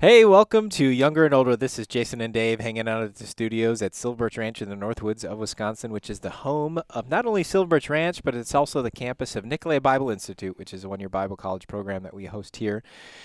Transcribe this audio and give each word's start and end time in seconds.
Hey, 0.00 0.24
welcome 0.24 0.68
to 0.70 0.84
Younger 0.86 1.24
and 1.24 1.34
Older. 1.34 1.56
This 1.56 1.76
is 1.76 1.88
Jason 1.88 2.20
and 2.20 2.32
Dave 2.32 2.60
hanging 2.60 2.86
out 2.86 3.02
at 3.02 3.16
the 3.16 3.26
studios 3.26 3.82
at 3.82 3.94
Silverbirch 3.94 4.38
Ranch 4.38 4.62
in 4.62 4.68
the 4.68 4.76
Northwoods 4.76 5.24
of 5.24 5.38
Wisconsin, 5.38 5.90
which 5.90 6.08
is 6.08 6.20
the 6.20 6.30
home 6.30 6.80
of 6.90 7.08
not 7.08 7.26
only 7.26 7.42
Silverbirch 7.42 7.90
Ranch, 7.90 8.22
but 8.22 8.36
it's 8.36 8.54
also 8.54 8.80
the 8.80 8.92
campus 8.92 9.34
of 9.34 9.44
Nicolet 9.44 9.82
Bible 9.82 10.08
Institute, 10.08 10.56
which 10.56 10.72
is 10.72 10.84
a 10.84 10.88
one 10.88 11.00
year 11.00 11.08
Bible 11.08 11.34
college 11.36 11.66
program 11.66 12.04
that 12.04 12.14
we 12.14 12.26
host 12.26 12.58
here. 12.58 12.84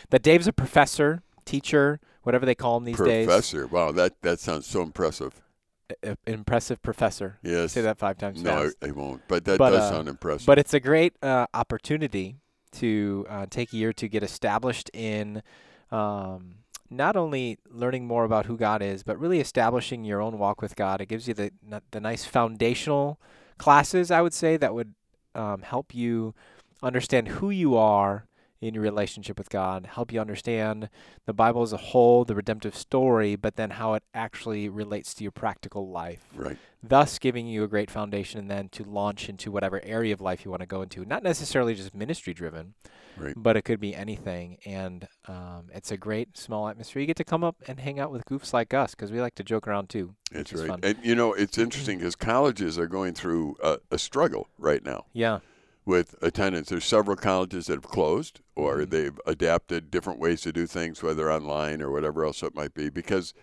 That 0.09 0.23
Dave's 0.23 0.47
a 0.47 0.51
professor, 0.51 1.21
teacher, 1.46 1.99
whatever 2.23 2.44
they 2.44 2.55
call 2.55 2.78
him 2.78 2.86
these 2.86 2.98
days. 3.00 3.28
Professor. 3.28 3.68
Wow, 3.68 3.92
that, 3.92 4.20
that 4.24 4.40
sounds 4.40 4.66
so 4.66 4.82
impressive. 4.82 5.44
A- 5.92 6.14
a- 6.14 6.18
impressive 6.26 6.82
professor. 6.82 7.38
Yes. 7.44 7.74
Say 7.74 7.82
that 7.82 8.00
five 8.00 8.18
times 8.18 8.42
No, 8.42 8.50
fast. 8.64 8.78
I, 8.82 8.88
I 8.88 8.92
won't. 8.94 9.21
But 9.28 9.46
that 9.46 9.60
But, 9.60 9.70
does 9.70 9.82
uh, 9.84 9.92
sound 9.92 10.08
impressive. 10.08 10.48
But 10.48 10.58
it's 10.58 10.74
a 10.74 10.80
great 10.80 11.14
uh, 11.21 11.46
opportunity 11.54 12.38
to 12.71 13.28
uh, 13.30 13.46
take 13.48 13.74
a 13.74 13.76
year 13.78 13.94
to 13.94 14.08
get 14.08 14.24
established 14.24 14.90
in 14.92 15.44
um, 15.92 16.55
not 16.96 17.16
only 17.16 17.57
learning 17.70 18.07
more 18.07 18.23
about 18.23 18.45
who 18.45 18.58
God 18.58 18.81
is, 18.81 19.04
but 19.04 19.20
really 19.20 19.40
establishing 19.40 20.04
your 20.04 20.22
own 20.22 20.38
walk 20.38 20.62
with 20.62 20.76
God. 20.76 21.02
It 21.02 21.08
gives 21.08 21.27
you 21.27 21.34
the 21.34 21.52
the 21.91 22.00
nice 22.00 22.26
foundational 22.26 23.20
classes, 23.58 24.12
I 24.12 24.22
would 24.22 24.34
say, 24.34 24.58
that 24.58 24.73
would 24.73 24.94
um, 25.36 25.62
help 25.62 25.94
you 25.94 26.34
understand 26.81 27.27
who 27.30 27.50
you 27.50 27.76
are 27.76 28.27
in 28.62 28.73
your 28.73 28.84
relationship 28.84 29.38
with 29.38 29.50
God, 29.50 29.88
help 29.94 30.14
you 30.14 30.22
understand 30.22 30.90
the 31.26 31.34
Bible 31.34 31.64
as 31.64 31.73
a 31.73 31.77
whole, 31.77 32.23
the 32.23 32.36
redemptive 32.36 32.77
story, 32.77 33.36
but 33.36 33.58
then 33.58 33.72
how 33.72 33.94
it 33.94 34.03
actually 34.14 34.70
relates 34.70 35.14
to 35.16 35.23
your 35.23 35.31
practical 35.31 35.89
life 35.89 36.25
right. 36.34 36.58
Thus 36.84 37.18
giving 37.18 37.48
you 37.48 37.64
a 37.64 37.68
great 37.68 37.90
foundation 37.90 38.40
and 38.40 38.52
then 38.52 38.68
to 38.70 38.84
launch 38.84 39.30
into 39.30 39.50
whatever 39.52 39.80
area 39.84 40.14
of 40.14 40.20
life 40.20 40.44
you 40.44 40.52
want 40.52 40.60
to 40.62 40.68
go 40.68 40.82
into. 40.82 41.06
Not 41.06 41.23
necessarily 41.23 41.73
just 41.76 41.96
ministry 41.96 42.34
driven, 42.34 42.73
Right. 43.16 43.34
but 43.38 43.56
it 43.56 43.62
could 43.62 43.80
be 43.80 43.96
anything. 43.96 44.58
And 44.66 45.08
um, 45.28 45.70
it's 45.73 45.92
a 45.92 45.98
great 45.98 46.38
small 46.38 46.68
atmosphere. 46.68 47.00
You 47.00 47.08
get 47.08 47.16
to 47.18 47.23
come 47.23 47.44
up 47.44 47.56
and 47.68 47.80
hang 47.80 48.00
out 48.00 48.12
with 48.12 48.26
goofs 48.26 48.52
like 48.54 48.73
us 48.73 48.96
because 48.96 49.12
we 49.12 49.22
like 49.22 49.36
to 49.36 49.44
joke 49.44 49.68
around 49.68 49.88
too. 49.90 50.16
That's 50.31 50.52
right. 50.53 50.67
fun. 50.67 50.80
And, 50.84 50.98
you 51.03 51.16
know, 51.16 51.31
it's 51.34 51.58
interesting 51.58 52.00
because 52.00 52.16
colleges 52.16 52.78
are 52.78 52.88
going 52.88 53.14
through 53.14 53.56
a, 53.64 53.78
a 53.90 53.97
struggle 53.97 54.50
right 54.58 54.84
now 54.84 55.06
Yeah. 55.14 55.40
with 55.86 56.16
attendance. 56.22 56.70
There's 56.70 56.86
several 56.86 57.16
colleges 57.16 57.68
that 57.68 57.75
have 57.75 57.84
closed 57.90 58.42
or 58.56 58.80
Mhm. 58.80 58.90
they've 58.90 59.20
adapted 59.25 59.90
different 59.90 60.20
ways 60.20 60.42
to 60.42 60.52
do 60.52 60.68
things, 60.68 61.02
whether 61.02 61.31
online 61.31 61.81
or 61.81 61.92
whatever 61.92 62.25
else 62.25 62.44
it 62.44 62.53
might 62.56 62.73
be, 62.73 62.90
because 62.90 63.34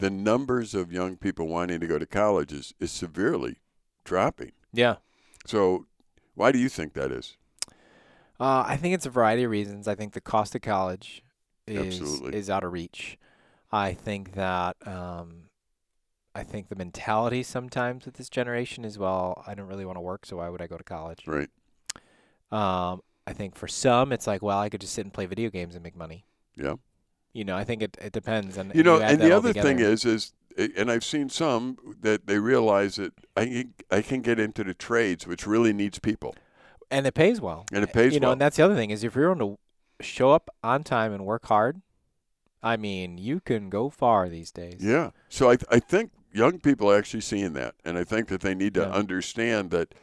the 0.00 0.10
numbers 0.10 0.74
of 0.74 0.92
young 0.92 1.16
people 1.16 1.46
wanting 1.46 1.80
to 1.80 1.86
go 1.86 1.98
to 1.98 2.06
college 2.06 2.52
is, 2.52 2.74
is 2.80 2.90
severely 2.90 3.60
dropping. 4.04 4.52
Yeah. 4.72 4.96
So, 5.46 5.86
why 6.34 6.52
do 6.52 6.58
you 6.58 6.68
think 6.68 6.94
that 6.94 7.12
is? 7.12 7.36
Uh, 8.38 8.64
I 8.66 8.76
think 8.76 8.94
it's 8.94 9.06
a 9.06 9.10
variety 9.10 9.44
of 9.44 9.50
reasons. 9.50 9.86
I 9.86 9.94
think 9.94 10.14
the 10.14 10.20
cost 10.20 10.54
of 10.54 10.62
college 10.62 11.22
is 11.66 12.00
Absolutely. 12.00 12.38
is 12.38 12.48
out 12.48 12.64
of 12.64 12.72
reach. 12.72 13.18
I 13.70 13.92
think 13.92 14.32
that 14.32 14.76
um, 14.86 15.50
I 16.34 16.42
think 16.42 16.68
the 16.68 16.76
mentality 16.76 17.42
sometimes 17.42 18.06
with 18.06 18.14
this 18.14 18.30
generation 18.30 18.84
is 18.84 18.98
well, 18.98 19.44
I 19.46 19.54
don't 19.54 19.66
really 19.66 19.84
want 19.84 19.96
to 19.96 20.02
work, 20.02 20.24
so 20.24 20.38
why 20.38 20.48
would 20.48 20.62
I 20.62 20.66
go 20.66 20.78
to 20.78 20.84
college? 20.84 21.24
Right. 21.26 21.50
Um, 22.50 23.02
I 23.26 23.32
think 23.32 23.54
for 23.54 23.68
some, 23.68 24.12
it's 24.12 24.26
like, 24.26 24.42
well, 24.42 24.58
I 24.58 24.68
could 24.68 24.80
just 24.80 24.94
sit 24.94 25.04
and 25.04 25.12
play 25.12 25.26
video 25.26 25.50
games 25.50 25.74
and 25.74 25.84
make 25.84 25.96
money. 25.96 26.24
Yeah. 26.56 26.74
You 27.32 27.44
know, 27.44 27.56
I 27.56 27.64
think 27.64 27.82
it, 27.82 27.96
it 28.00 28.12
depends. 28.12 28.56
And 28.56 28.74
You 28.74 28.82
know, 28.82 29.00
add 29.00 29.12
and 29.12 29.20
the 29.22 29.32
other 29.32 29.52
thing 29.52 29.78
is, 29.78 30.04
is, 30.04 30.32
eh, 30.56 30.68
and 30.76 30.90
I've 30.90 31.04
seen 31.04 31.28
some 31.28 31.76
that 32.00 32.26
they 32.26 32.38
realize 32.38 32.96
that 32.96 33.12
I 33.36 33.44
can- 33.46 33.74
I 33.90 34.02
can 34.02 34.20
get 34.20 34.38
into 34.40 34.64
the 34.64 34.74
trades, 34.74 35.26
which 35.26 35.46
really 35.46 35.72
needs 35.72 35.98
people, 35.98 36.34
and 36.90 37.06
it 37.06 37.14
pays 37.14 37.40
well. 37.40 37.66
and 37.72 37.84
it 37.84 37.92
pays 37.92 38.12
you 38.14 38.20
know, 38.20 38.32
and 38.32 38.40
that's 38.40 38.56
the 38.56 38.64
other 38.64 38.74
thing 38.74 38.90
is 38.90 39.04
if 39.04 39.14
you're 39.14 39.32
going 39.34 39.56
to 39.56 40.04
show 40.04 40.32
up 40.32 40.50
on 40.64 40.82
time 40.82 41.12
and 41.12 41.24
work 41.24 41.46
hard, 41.46 41.82
I 42.62 42.76
mean, 42.76 43.16
you 43.18 43.40
can 43.40 43.70
go 43.70 43.90
far 43.90 44.28
these 44.28 44.50
days. 44.50 44.78
Yeah. 44.80 45.10
So 45.28 45.50
I 45.50 45.56
I 45.70 45.78
think 45.78 46.10
young 46.32 46.58
people 46.58 46.90
are 46.90 46.98
actually 46.98 47.20
seeing 47.22 47.52
that, 47.54 47.74
and 47.84 47.96
I 47.96 48.04
think 48.04 48.26
that 48.28 48.40
they 48.40 48.54
need 48.54 48.74
to 48.74 48.80
Yeah. 48.82 48.90
understand 48.90 49.70
that 49.70 49.94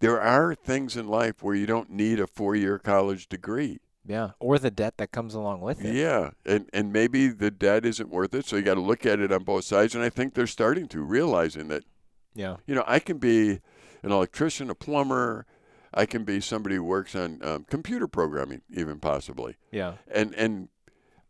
there 0.00 0.20
are 0.20 0.54
things 0.56 0.96
in 0.96 1.06
life 1.06 1.42
where 1.42 1.54
you 1.54 1.66
don't 1.66 1.90
need 1.90 2.18
a 2.20 2.26
four-year 2.26 2.78
college 2.80 3.28
degree. 3.28 3.78
Yeah, 4.06 4.30
or 4.38 4.58
the 4.58 4.70
debt 4.70 4.98
that 4.98 5.12
comes 5.12 5.34
along 5.34 5.62
with 5.62 5.82
it. 5.84 5.94
Yeah, 5.94 6.30
and 6.44 6.68
and 6.72 6.92
maybe 6.92 7.28
the 7.28 7.50
debt 7.50 7.86
isn't 7.86 8.10
worth 8.10 8.34
it, 8.34 8.44
so 8.44 8.56
you 8.56 8.62
got 8.62 8.74
to 8.74 8.80
look 8.80 9.06
at 9.06 9.18
it 9.20 9.32
on 9.32 9.44
both 9.44 9.64
sides. 9.64 9.94
And 9.94 10.04
I 10.04 10.10
think 10.10 10.34
they're 10.34 10.46
starting 10.46 10.88
to 10.88 11.00
realizing 11.00 11.68
that 11.68 11.84
Yeah. 12.34 12.56
you 12.66 12.74
know 12.74 12.84
I 12.86 12.98
can 12.98 13.18
be 13.18 13.60
an 14.02 14.12
electrician, 14.12 14.68
a 14.68 14.74
plumber, 14.74 15.46
I 15.94 16.04
can 16.04 16.24
be 16.24 16.40
somebody 16.40 16.76
who 16.76 16.84
works 16.84 17.14
on 17.14 17.38
um, 17.42 17.64
computer 17.64 18.06
programming, 18.06 18.60
even 18.68 18.98
possibly. 19.00 19.56
Yeah. 19.70 19.94
And 20.12 20.34
and 20.34 20.68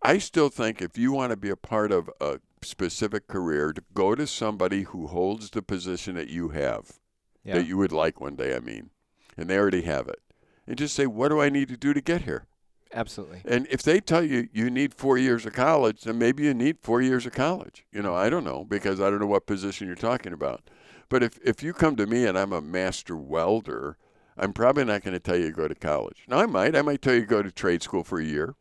I 0.03 0.19
still 0.19 0.49
think 0.49 0.83
if 0.83 0.99
you 0.99 1.12
want 1.12 1.31
to 1.31 1.37
be 1.37 1.51
a 1.51 1.56
part 1.56 1.93
of 1.93 2.11
a 2.21 2.41
specific 2.62 3.29
career, 3.29 3.73
to 3.73 3.83
go 3.95 4.15
to 4.17 4.27
somebody 4.27 4.83
who 4.83 5.06
holds 5.06 5.51
the 5.51 5.62
position 5.62 6.17
that 6.17 6.29
you 6.29 6.49
have, 6.49 6.99
Yeah. 7.45 7.55
that 7.55 7.67
you 7.67 7.77
would 7.77 7.93
like 7.93 8.21
one 8.21 8.35
day. 8.37 8.56
I 8.56 8.59
mean, 8.59 8.91
and 9.37 9.49
they 9.49 9.56
already 9.59 9.83
have 9.83 10.09
it, 10.09 10.21
and 10.67 10.77
just 10.77 10.95
say, 10.97 11.06
what 11.06 11.29
do 11.29 11.41
I 11.41 11.51
need 11.51 11.69
to 11.69 11.77
do 11.77 11.93
to 11.95 12.01
get 12.01 12.23
here? 12.23 12.47
Absolutely. 12.94 13.43
And 13.44 13.66
if 13.71 13.82
they 13.82 14.00
tell 14.00 14.22
you 14.22 14.49
you 14.53 14.71
need 14.71 14.94
four 14.94 15.19
years 15.19 15.44
of 15.44 15.53
college, 15.53 16.03
then 16.03 16.16
maybe 16.19 16.44
you 16.44 16.55
need 16.55 16.78
four 16.81 17.03
years 17.03 17.27
of 17.27 17.32
college. 17.32 17.84
You 17.93 18.00
know, 18.03 18.15
I 18.15 18.31
don't 18.31 18.44
know 18.44 18.65
because 18.65 19.00
I 19.00 19.10
don't 19.10 19.19
know 19.19 19.27
what 19.27 19.47
position 19.47 19.87
you're 19.88 19.97
talking 19.97 20.32
about. 20.32 20.62
But 21.09 21.22
if, 21.22 21.38
if 21.44 21.62
you 21.62 21.72
come 21.72 21.97
to 21.97 22.06
me 22.06 22.25
and 22.25 22.38
I'm 22.38 22.53
a 22.53 22.60
master 22.62 23.16
welder, 23.16 23.99
I'm 24.37 24.53
probably 24.53 24.84
not 24.84 25.03
going 25.03 25.12
to 25.15 25.21
tell 25.21 25.37
you 25.37 25.47
to 25.47 25.53
go 25.53 25.69
to 25.69 25.75
college. 25.75 26.25
Now, 26.28 26.38
I 26.38 26.47
might. 26.47 26.75
I 26.77 26.82
might 26.82 27.03
tell 27.03 27.15
you 27.15 27.21
to 27.21 27.27
go 27.27 27.43
to 27.43 27.50
trade 27.53 27.82
school 27.82 28.05
for 28.05 28.19
a 28.21 28.25
year, 28.25 28.55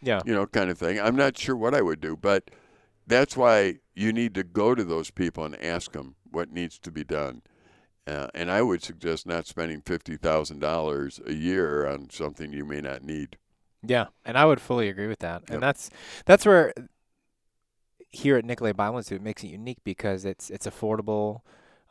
Yeah. 0.00 0.20
you 0.24 0.34
know, 0.34 0.46
kind 0.46 0.70
of 0.70 0.78
thing. 0.78 1.00
I'm 1.00 1.16
not 1.16 1.36
sure 1.36 1.56
what 1.56 1.74
I 1.74 1.82
would 1.82 2.00
do, 2.00 2.16
but 2.16 2.50
that's 3.06 3.36
why 3.36 3.78
you 3.94 4.12
need 4.12 4.34
to 4.34 4.44
go 4.44 4.74
to 4.74 4.84
those 4.84 5.10
people 5.10 5.44
and 5.44 5.60
ask 5.62 5.92
them 5.92 6.14
what 6.30 6.52
needs 6.52 6.78
to 6.80 6.90
be 6.90 7.04
done. 7.04 7.42
Uh, 8.06 8.28
and 8.34 8.50
I 8.50 8.62
would 8.62 8.82
suggest 8.82 9.26
not 9.26 9.46
spending 9.46 9.82
$50,000 9.82 11.26
a 11.26 11.34
year 11.34 11.86
on 11.86 12.08
something 12.10 12.52
you 12.52 12.64
may 12.64 12.80
not 12.80 13.02
need. 13.02 13.36
Yeah, 13.82 14.06
and 14.24 14.36
I 14.36 14.44
would 14.44 14.60
fully 14.60 14.88
agree 14.88 15.06
with 15.06 15.20
that. 15.20 15.42
Yep. 15.42 15.50
And 15.50 15.62
that's 15.62 15.90
that's 16.26 16.44
where 16.44 16.72
here 18.10 18.36
at 18.36 18.44
Nicolet 18.44 18.76
Bible 18.76 18.98
Institute 18.98 19.20
it 19.20 19.24
makes 19.24 19.44
it 19.44 19.48
unique 19.48 19.78
because 19.84 20.24
it's 20.24 20.50
it's 20.50 20.66
affordable. 20.66 21.42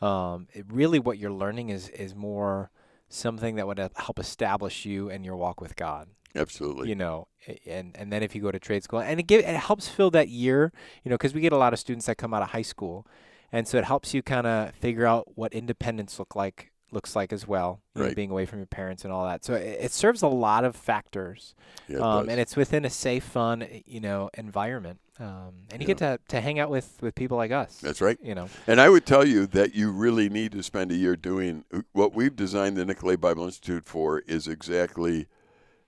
Um, 0.02 0.47
it 0.53 0.66
really 0.70 1.00
what 1.00 1.18
you're 1.18 1.31
learning 1.31 1.70
is 1.70 1.90
is 1.90 2.16
more 2.16 2.72
something 3.09 3.56
that 3.56 3.68
would 3.68 3.80
uh, 3.80 3.90
help 3.96 4.20
establish 4.20 4.86
you 4.86 5.09
and 5.09 5.26
your 5.26 5.36
walk 5.36 5.62
with 5.62 5.76
God. 5.76 6.09
Absolutely. 6.36 6.90
You 6.90 6.96
know, 6.96 7.28
and 7.66 7.96
and 7.97 8.12
then 8.12 8.22
if 8.22 8.36
you 8.36 8.42
go 8.42 8.52
to 8.52 8.59
trade 8.59 8.84
school, 8.84 9.00
and 9.00 9.20
it 9.20 9.24
give, 9.24 9.42
it 9.42 9.56
helps 9.56 9.88
fill 9.88 10.12
that 10.12 10.30
year. 10.30 10.72
You 11.03 11.09
know, 11.09 11.16
because 11.16 11.34
we 11.34 11.42
get 11.42 11.53
a 11.53 11.58
lot 11.58 11.74
of 11.74 11.80
students 11.80 12.06
that 12.08 12.18
come 12.18 12.34
out 12.34 12.42
of 12.42 12.50
high 12.50 12.62
school, 12.62 13.08
and 13.52 13.68
so 13.68 13.78
it 13.78 13.86
helps 13.86 14.14
you 14.14 14.22
kind 14.22 14.46
of 14.46 14.76
figure 14.76 15.06
out 15.06 15.38
what 15.38 15.53
independence 15.53 16.20
look 16.20 16.36
like 16.36 16.72
looks 16.92 17.16
like 17.16 17.34
as 17.34 17.48
well. 17.48 17.81
You 17.96 18.03
know, 18.03 18.14
being 18.14 18.31
away 18.31 18.46
from 18.46 18.59
your 18.59 18.68
parents 18.68 19.03
and 19.03 19.12
all 19.12 19.25
that. 19.25 19.44
So 19.44 19.53
it, 19.56 19.78
it 19.86 19.92
serves 19.92 20.22
a 20.22 20.28
lot 20.28 20.64
of 20.64 20.75
factors 20.75 21.56
Yeah, 21.88 21.98
it 21.98 22.02
um, 22.02 22.30
and 22.30 22.40
it's 22.40 22.56
within 22.56 22.86
a 22.86 22.90
safe, 22.90 23.24
fun, 23.24 23.64
eh, 23.64 23.81
you 23.86 24.00
know, 24.00 24.30
environment. 24.36 25.00
Um, 25.20 25.53
and 25.72 25.81
you 25.81 25.88
get 25.88 25.97
to, 25.97 26.20
to 26.28 26.42
hang 26.42 26.59
out 26.59 26.70
with, 26.70 27.00
with 27.02 27.16
people 27.16 27.38
like 27.38 27.52
us. 27.52 27.80
That's 27.81 28.02
right. 28.02 28.20
You 28.22 28.36
know, 28.36 28.50
And 28.68 28.80
I 28.80 28.88
would 28.90 29.06
tell 29.06 29.26
you 29.26 29.47
that 29.47 29.74
you 29.74 29.92
really 29.92 30.30
need 30.30 30.52
to 30.52 30.62
spend 30.62 30.92
a 30.92 30.96
year 30.96 31.16
doing 31.16 31.66
what 31.92 32.14
we've 32.14 32.36
designed 32.36 32.78
the 32.78 32.86
Nicolet 32.86 33.20
Bible 33.20 33.46
Institute 33.46 33.86
for 33.88 34.20
is 34.20 34.47
exactly 34.47 35.26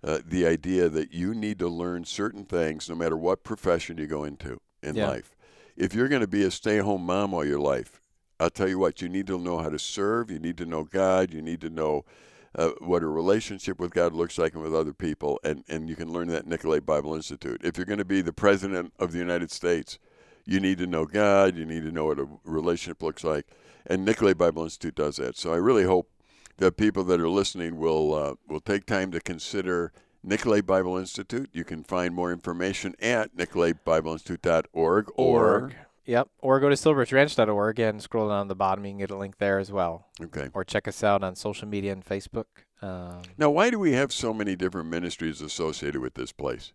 uh, 0.04 0.20
the 0.26 0.48
idea 0.48 0.90
that 0.90 1.14
you 1.14 1.36
need 1.36 1.60
to 1.60 1.68
learn 1.68 2.06
certain 2.06 2.46
things 2.46 2.90
no 2.90 2.96
matter 2.96 3.18
what 3.18 3.44
profession 3.44 3.98
you 3.98 4.08
go 4.08 4.24
into 4.24 4.60
in 4.82 4.96
Yeah. 4.96 5.10
life. 5.10 5.36
If 5.78 5.94
you're 5.94 6.08
going 6.08 6.22
to 6.22 6.28
be 6.28 6.44
a 6.44 6.52
stay 6.52 6.80
at 6.80 6.86
home 6.86 7.06
mom 7.06 7.34
all 7.34 7.46
your 7.46 7.60
life, 7.60 7.99
I'll 8.40 8.50
tell 8.50 8.70
you 8.70 8.80
what, 8.80 9.02
you 9.02 9.10
need 9.10 9.28
to 9.28 9.38
know 9.38 9.60
how 9.60 9.70
to 9.70 9.80
serve, 9.80 10.32
you 10.32 10.40
need 10.40 10.58
to 10.58 10.66
know 10.66 10.84
God, 10.84 11.34
you 11.34 11.42
need 11.42 11.62
to 11.62 11.70
know 11.70 12.06
uh, 12.56 12.70
what 12.80 13.04
a 13.04 13.08
relationship 13.08 13.80
with 13.80 13.94
God 13.94 14.14
looks 14.14 14.38
like 14.38 14.54
and 14.54 14.64
with 14.64 14.74
other 14.74 14.94
people, 14.94 15.40
and, 15.44 15.64
and 15.68 15.90
you 15.90 15.96
can 15.96 16.12
learn 16.12 16.30
that 16.30 16.40
at 16.40 16.48
Nicolet 16.48 16.86
Bible 16.86 17.16
Institute. 17.16 17.62
If 17.64 17.78
you're 17.78 17.86
going 17.86 18.00
to 18.00 18.06
be 18.06 18.22
the 18.22 18.34
President 18.34 18.94
of 18.98 19.12
the 19.12 19.20
United 19.20 19.52
States, 19.52 20.00
you 20.46 20.60
need 20.60 20.78
to 20.80 20.88
know 20.88 21.06
God, 21.06 21.56
you 21.56 21.66
need 21.66 21.84
to 21.84 21.92
know 21.92 22.06
what 22.06 22.20
a 22.20 22.28
relationship 22.44 23.04
looks 23.04 23.24
like, 23.24 23.46
and 23.86 24.06
Nicolet 24.06 24.38
Bible 24.38 24.64
Institute 24.64 24.96
does 24.96 25.18
that. 25.18 25.38
So 25.38 25.54
I 25.54 25.58
really 25.58 25.84
hope 25.84 26.10
that 26.58 26.78
people 26.78 27.04
that 27.06 27.20
are 27.20 27.30
listening 27.30 27.78
will 27.78 28.14
uh, 28.14 28.34
will 28.48 28.60
take 28.60 28.86
time 28.86 29.12
to 29.12 29.20
consider 29.20 29.92
Nicolay 30.24 30.62
Bible 30.62 30.98
Institute. 30.98 31.50
You 31.54 31.64
can 31.64 31.84
find 31.84 32.14
more 32.14 32.32
information 32.32 32.96
at 33.02 33.36
nicoletbibleinstitute.org 33.36 35.10
or 35.16 35.62
org. 35.62 35.76
Yep. 36.06 36.30
Or 36.40 36.60
go 36.60 36.70
to 36.70 36.76
silverbirchranch.org 36.76 37.80
and 37.80 38.02
scroll 38.02 38.30
down 38.30 38.46
to 38.46 38.50
the 38.50 38.56
bottom. 38.56 38.86
You 38.86 38.92
can 38.92 38.98
get 39.00 39.12
a 39.12 39.18
link 39.18 39.38
there 39.38 39.60
as 39.60 39.72
well. 39.72 40.08
okay. 40.22 40.50
Or 40.54 40.64
check 40.64 40.88
us 40.88 41.04
out 41.04 41.24
on 41.24 41.36
social 41.36 41.68
media 41.68 41.92
and 41.92 42.04
Facebook. 42.04 42.46
Um, 42.82 43.22
Now, 43.38 43.50
why 43.50 43.70
do 43.70 43.78
we 43.78 43.92
have 43.94 44.12
so 44.12 44.34
many 44.34 44.56
different 44.56 44.90
ministries 44.90 45.42
associated 45.42 46.02
with 46.02 46.14
this 46.16 46.32
place? 46.32 46.74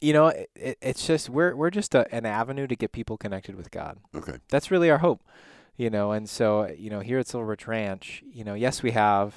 you 0.00 0.12
know, 0.12 0.28
it, 0.28 0.48
it, 0.54 0.78
it's 0.80 1.06
just 1.06 1.28
we're 1.28 1.56
we're 1.56 1.70
just 1.70 1.92
a, 1.92 2.06
an 2.14 2.24
avenue 2.24 2.68
to 2.68 2.76
get 2.76 2.92
people 2.92 3.16
connected 3.16 3.56
with 3.56 3.70
God. 3.72 3.98
Okay. 4.14 4.36
That's 4.48 4.70
really 4.70 4.90
our 4.90 4.98
hope. 4.98 5.22
You 5.76 5.90
know, 5.90 6.12
and 6.12 6.28
so 6.28 6.66
you 6.68 6.88
know, 6.90 7.00
here 7.00 7.18
at 7.18 7.26
Silver 7.26 7.46
Birch 7.46 7.66
Ranch, 7.66 8.22
you 8.32 8.44
know, 8.44 8.54
yes, 8.54 8.82
we 8.82 8.92
have 8.92 9.34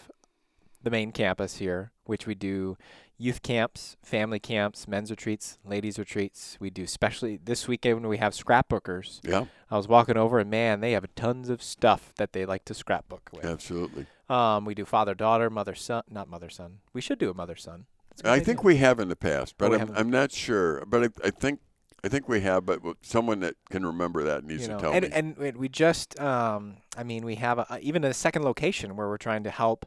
the 0.84 0.90
main 0.92 1.12
campus 1.12 1.58
here, 1.58 1.92
which 2.06 2.28
we 2.28 2.36
do 2.36 2.78
youth 3.22 3.44
camps, 3.44 3.96
family 4.02 4.40
camps, 4.40 4.88
men's 4.88 5.12
retreats, 5.12 5.60
ladies 5.64 6.00
retreats. 6.00 6.58
We 6.60 6.70
do 6.72 6.84
especially 6.84 7.38
this 7.44 7.68
weekend 7.68 8.02
when 8.02 8.10
we 8.10 8.18
have 8.18 8.34
scrapbookers. 8.34 9.20
Yeah, 9.24 9.46
I 9.70 9.78
was 9.78 9.88
walking 9.88 10.18
over 10.18 10.40
and 10.40 10.50
man, 10.50 10.82
they 10.82 10.94
have 10.94 11.06
tons 11.16 11.50
of 11.50 11.62
stuff 11.62 12.14
that 12.18 12.34
they 12.34 12.46
like 12.46 12.66
to 12.66 12.74
scrapbook 12.74 13.30
with. 13.32 13.46
absolutely. 13.46 14.08
Um, 14.30 14.66
we 14.66 14.74
do 14.74 14.86
father 14.86 15.14
daughter, 15.14 15.50
mother 15.50 15.76
son, 15.76 16.04
not 16.10 16.28
mother 16.30 16.50
son. 16.50 16.80
We 16.94 17.02
should 17.02 17.20
do 17.20 17.30
a 17.30 17.34
mother 17.34 17.56
son. 17.56 17.86
I 18.26 18.30
idea. 18.30 18.46
think 18.46 18.64
we 18.64 18.78
have 18.78 19.00
in 19.00 19.10
the 19.10 19.16
past, 19.16 19.56
but 19.58 19.72
we 19.72 19.78
I'm. 19.78 19.92
I'm 19.96 20.10
not 20.10 20.32
sure. 20.32 20.84
But 20.86 21.04
I, 21.04 21.28
I 21.28 21.30
think 21.32 21.60
I 22.04 22.08
think 22.08 22.28
we 22.28 22.42
have. 22.42 22.66
But 22.66 22.82
someone 23.02 23.40
that 23.42 23.56
can 23.70 23.86
remember 23.86 24.24
that 24.24 24.44
needs 24.44 24.64
you 24.64 24.70
know, 24.70 24.76
to 24.78 24.82
tell 24.82 24.94
and, 24.94 25.06
me. 25.06 25.12
and 25.14 25.38
we- 25.38 25.52
we 25.52 25.70
just, 25.70 26.20
um, 26.20 26.78
I 26.98 27.04
mean, 27.04 27.24
we 27.26 27.36
have 27.36 27.60
a, 27.60 27.80
even 27.82 28.04
a 28.04 28.14
second 28.14 28.44
location 28.44 28.96
where 28.96 29.08
we're 29.08 29.18
trying 29.18 29.44
to 29.44 29.52
help, 29.52 29.86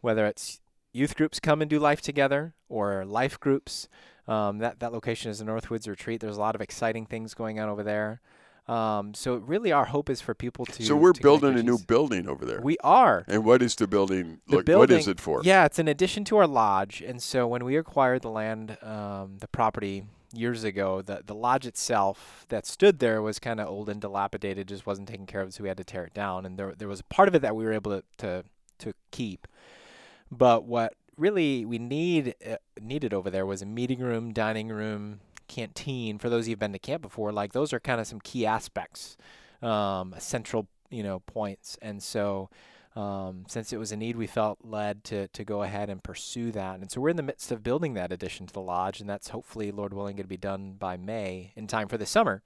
whether 0.00 0.26
it's 0.26 0.60
youth 0.94 1.16
groups 1.16 1.40
come 1.40 1.60
and 1.60 1.68
do 1.68 1.78
life 1.78 2.00
together 2.00 2.54
or 2.68 3.04
life 3.04 3.38
groups. 3.38 3.88
Um, 4.26 4.58
that 4.58 4.80
that 4.80 4.92
location 4.92 5.30
is 5.30 5.40
the 5.40 5.44
Northwoods 5.44 5.86
Retreat. 5.86 6.20
There's 6.20 6.38
a 6.38 6.40
lot 6.40 6.54
of 6.54 6.62
exciting 6.62 7.04
things 7.04 7.34
going 7.34 7.60
on 7.60 7.68
over 7.68 7.82
there. 7.82 8.22
Um, 8.66 9.12
so 9.12 9.36
really, 9.36 9.72
our 9.72 9.84
hope 9.84 10.08
is 10.08 10.22
for 10.22 10.34
people 10.34 10.64
to. 10.64 10.82
so 10.82 10.96
we're 10.96 11.12
to 11.12 11.20
building 11.20 11.58
a 11.58 11.62
new 11.62 11.76
building 11.78 12.26
over 12.26 12.46
there. 12.46 12.62
We 12.62 12.78
are. 12.82 13.24
and 13.28 13.44
what 13.44 13.60
is 13.60 13.74
the 13.74 13.86
building? 13.86 14.40
The 14.46 14.56
look, 14.56 14.68
what 14.68 14.90
is 14.90 15.06
it 15.06 15.20
for? 15.20 15.42
Yeah, 15.44 15.66
it's 15.66 15.78
an 15.78 15.88
addition 15.88 16.24
to 16.26 16.38
our 16.38 16.46
lodge. 16.46 17.02
And 17.02 17.22
so 17.22 17.46
when 17.46 17.64
we 17.66 17.76
acquired 17.76 18.22
the 18.22 18.30
land, 18.30 18.78
um, 18.82 19.36
the 19.40 19.48
property 19.48 20.04
years 20.32 20.64
ago, 20.64 21.02
the, 21.02 21.22
the 21.26 21.34
lodge 21.34 21.66
itself 21.66 22.46
that 22.48 22.66
stood 22.66 23.00
there 23.00 23.20
was 23.20 23.38
kind 23.38 23.60
of 23.60 23.68
old 23.68 23.90
and 23.90 24.00
dilapidated, 24.00 24.68
just 24.68 24.86
wasn't 24.86 25.08
taken 25.08 25.26
care 25.26 25.42
of, 25.42 25.52
so 25.52 25.62
we 25.62 25.68
had 25.68 25.76
to 25.76 25.84
tear 25.84 26.04
it 26.04 26.14
down. 26.14 26.46
And 26.46 26.58
there, 26.58 26.74
there 26.76 26.88
was 26.88 27.00
a 27.00 27.04
part 27.04 27.28
of 27.28 27.34
it 27.34 27.42
that 27.42 27.54
we 27.54 27.64
were 27.64 27.72
able 27.72 27.90
to, 27.90 28.04
to, 28.18 28.44
to 28.78 28.94
keep. 29.10 29.46
But 30.36 30.64
what 30.64 30.94
really 31.16 31.64
we 31.64 31.78
need 31.78 32.34
uh, 32.48 32.56
needed 32.80 33.14
over 33.14 33.30
there 33.30 33.46
was 33.46 33.62
a 33.62 33.66
meeting 33.66 34.00
room, 34.00 34.32
dining 34.32 34.68
room, 34.68 35.20
canteen. 35.48 36.18
For 36.18 36.28
those 36.28 36.46
who've 36.46 36.58
been 36.58 36.72
to 36.72 36.78
camp 36.78 37.02
before, 37.02 37.32
like 37.32 37.52
those 37.52 37.72
are 37.72 37.80
kind 37.80 38.00
of 38.00 38.06
some 38.06 38.20
key 38.20 38.46
aspects, 38.46 39.16
um, 39.62 40.14
central 40.18 40.66
you 40.90 41.02
know 41.02 41.20
points. 41.20 41.78
And 41.80 42.02
so 42.02 42.50
um, 42.96 43.44
since 43.48 43.72
it 43.72 43.78
was 43.78 43.90
a 43.90 43.96
need, 43.96 44.16
we 44.16 44.28
felt 44.28 44.58
led 44.62 45.02
to 45.04 45.26
to 45.28 45.44
go 45.44 45.62
ahead 45.62 45.90
and 45.90 46.02
pursue 46.02 46.52
that. 46.52 46.78
And 46.78 46.90
so 46.90 47.00
we're 47.00 47.08
in 47.08 47.16
the 47.16 47.22
midst 47.22 47.50
of 47.50 47.62
building 47.62 47.94
that 47.94 48.12
addition 48.12 48.46
to 48.46 48.52
the 48.52 48.60
lodge, 48.60 49.00
and 49.00 49.10
that's 49.10 49.28
hopefully, 49.28 49.72
Lord 49.72 49.92
willing, 49.92 50.16
going 50.16 50.24
to 50.24 50.28
be 50.28 50.36
done 50.36 50.74
by 50.78 50.96
May 50.96 51.52
in 51.56 51.66
time 51.66 51.88
for 51.88 51.98
the 51.98 52.06
summer. 52.06 52.42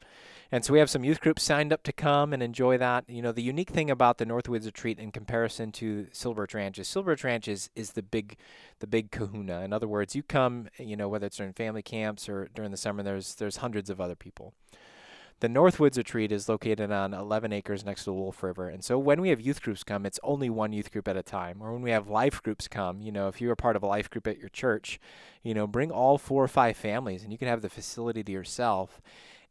And 0.51 0.65
so 0.65 0.73
we 0.73 0.79
have 0.79 0.89
some 0.89 1.05
youth 1.05 1.21
groups 1.21 1.43
signed 1.43 1.75
up 1.75 1.83
to 1.83 1.93
come 1.93 2.33
and 2.33 2.43
enjoy 2.43 2.79
that. 2.79 3.05
You 3.07 3.21
know, 3.21 3.33
the 3.33 3.43
unique 3.43 3.69
thing 3.69 3.91
about 3.91 4.17
the 4.17 4.25
Northwoods 4.25 4.65
Retreat 4.65 4.99
in 4.99 5.13
comparison 5.13 5.71
to 5.73 6.07
Silver 6.13 6.43
Birch 6.43 6.55
Ranch 6.55 6.79
is 6.79 6.89
Silver 6.89 7.15
Ranch 7.23 7.49
is, 7.49 7.69
is 7.77 7.93
the 7.93 8.03
big 8.03 8.37
the 8.79 8.87
big 8.87 9.11
kahuna. 9.11 9.61
In 9.63 9.73
other 9.73 9.89
words, 9.89 10.15
you 10.15 10.23
come, 10.23 10.69
you 10.79 10.97
know, 10.97 11.09
whether 11.09 11.27
it's 11.27 11.37
during 11.37 11.53
family 11.53 11.83
camps 11.83 12.29
or 12.29 12.49
during 12.55 12.71
the 12.71 12.77
summer, 12.77 13.03
there's 13.03 13.35
there's 13.35 13.59
hundreds 13.59 13.91
of 13.91 14.01
other 14.01 14.15
people. 14.15 14.55
The 15.41 15.49
Northwoods 15.49 15.97
Retreat 15.97 16.33
is 16.33 16.49
located 16.49 16.91
on 16.91 17.15
11 17.15 17.53
acres 17.53 17.85
next 17.85 18.01
to 18.01 18.07
the 18.07 18.15
Wolf 18.15 18.43
River. 18.43 18.69
And 18.69 18.83
so 18.83 18.99
when 18.99 19.21
we 19.21 19.29
have 19.29 19.41
youth 19.41 19.63
groups 19.63 19.85
come, 19.85 20.05
it's 20.05 20.19
only 20.25 20.51
one 20.51 20.73
youth 20.73 20.91
group 20.91 21.07
at 21.07 21.17
a 21.17 21.23
time. 21.23 21.63
Or 21.63 21.73
when 21.73 21.83
we 21.83 21.93
have 21.93 22.09
life 22.09 22.43
groups 22.43 22.67
come, 22.67 23.01
you 23.01 23.13
know, 23.13 23.29
if 23.29 23.41
you're 23.41 23.53
a 23.53 23.57
part 23.57 23.77
of 23.77 23.85
a 23.85 23.87
life 23.87 24.11
group 24.11 24.27
at 24.27 24.39
your 24.39 24.49
church, 24.49 24.99
you 25.45 25.55
know, 25.55 25.69
bring 25.69 25.93
all 25.93 26.19
four 26.19 26.43
or 26.43 26.49
five 26.49 26.77
families 26.77 27.23
and 27.23 27.31
you 27.31 27.39
can 27.39 27.47
have 27.47 27.63
the 27.63 27.71
facility 27.71 28.25
to 28.25 28.33
yourself. 28.33 29.01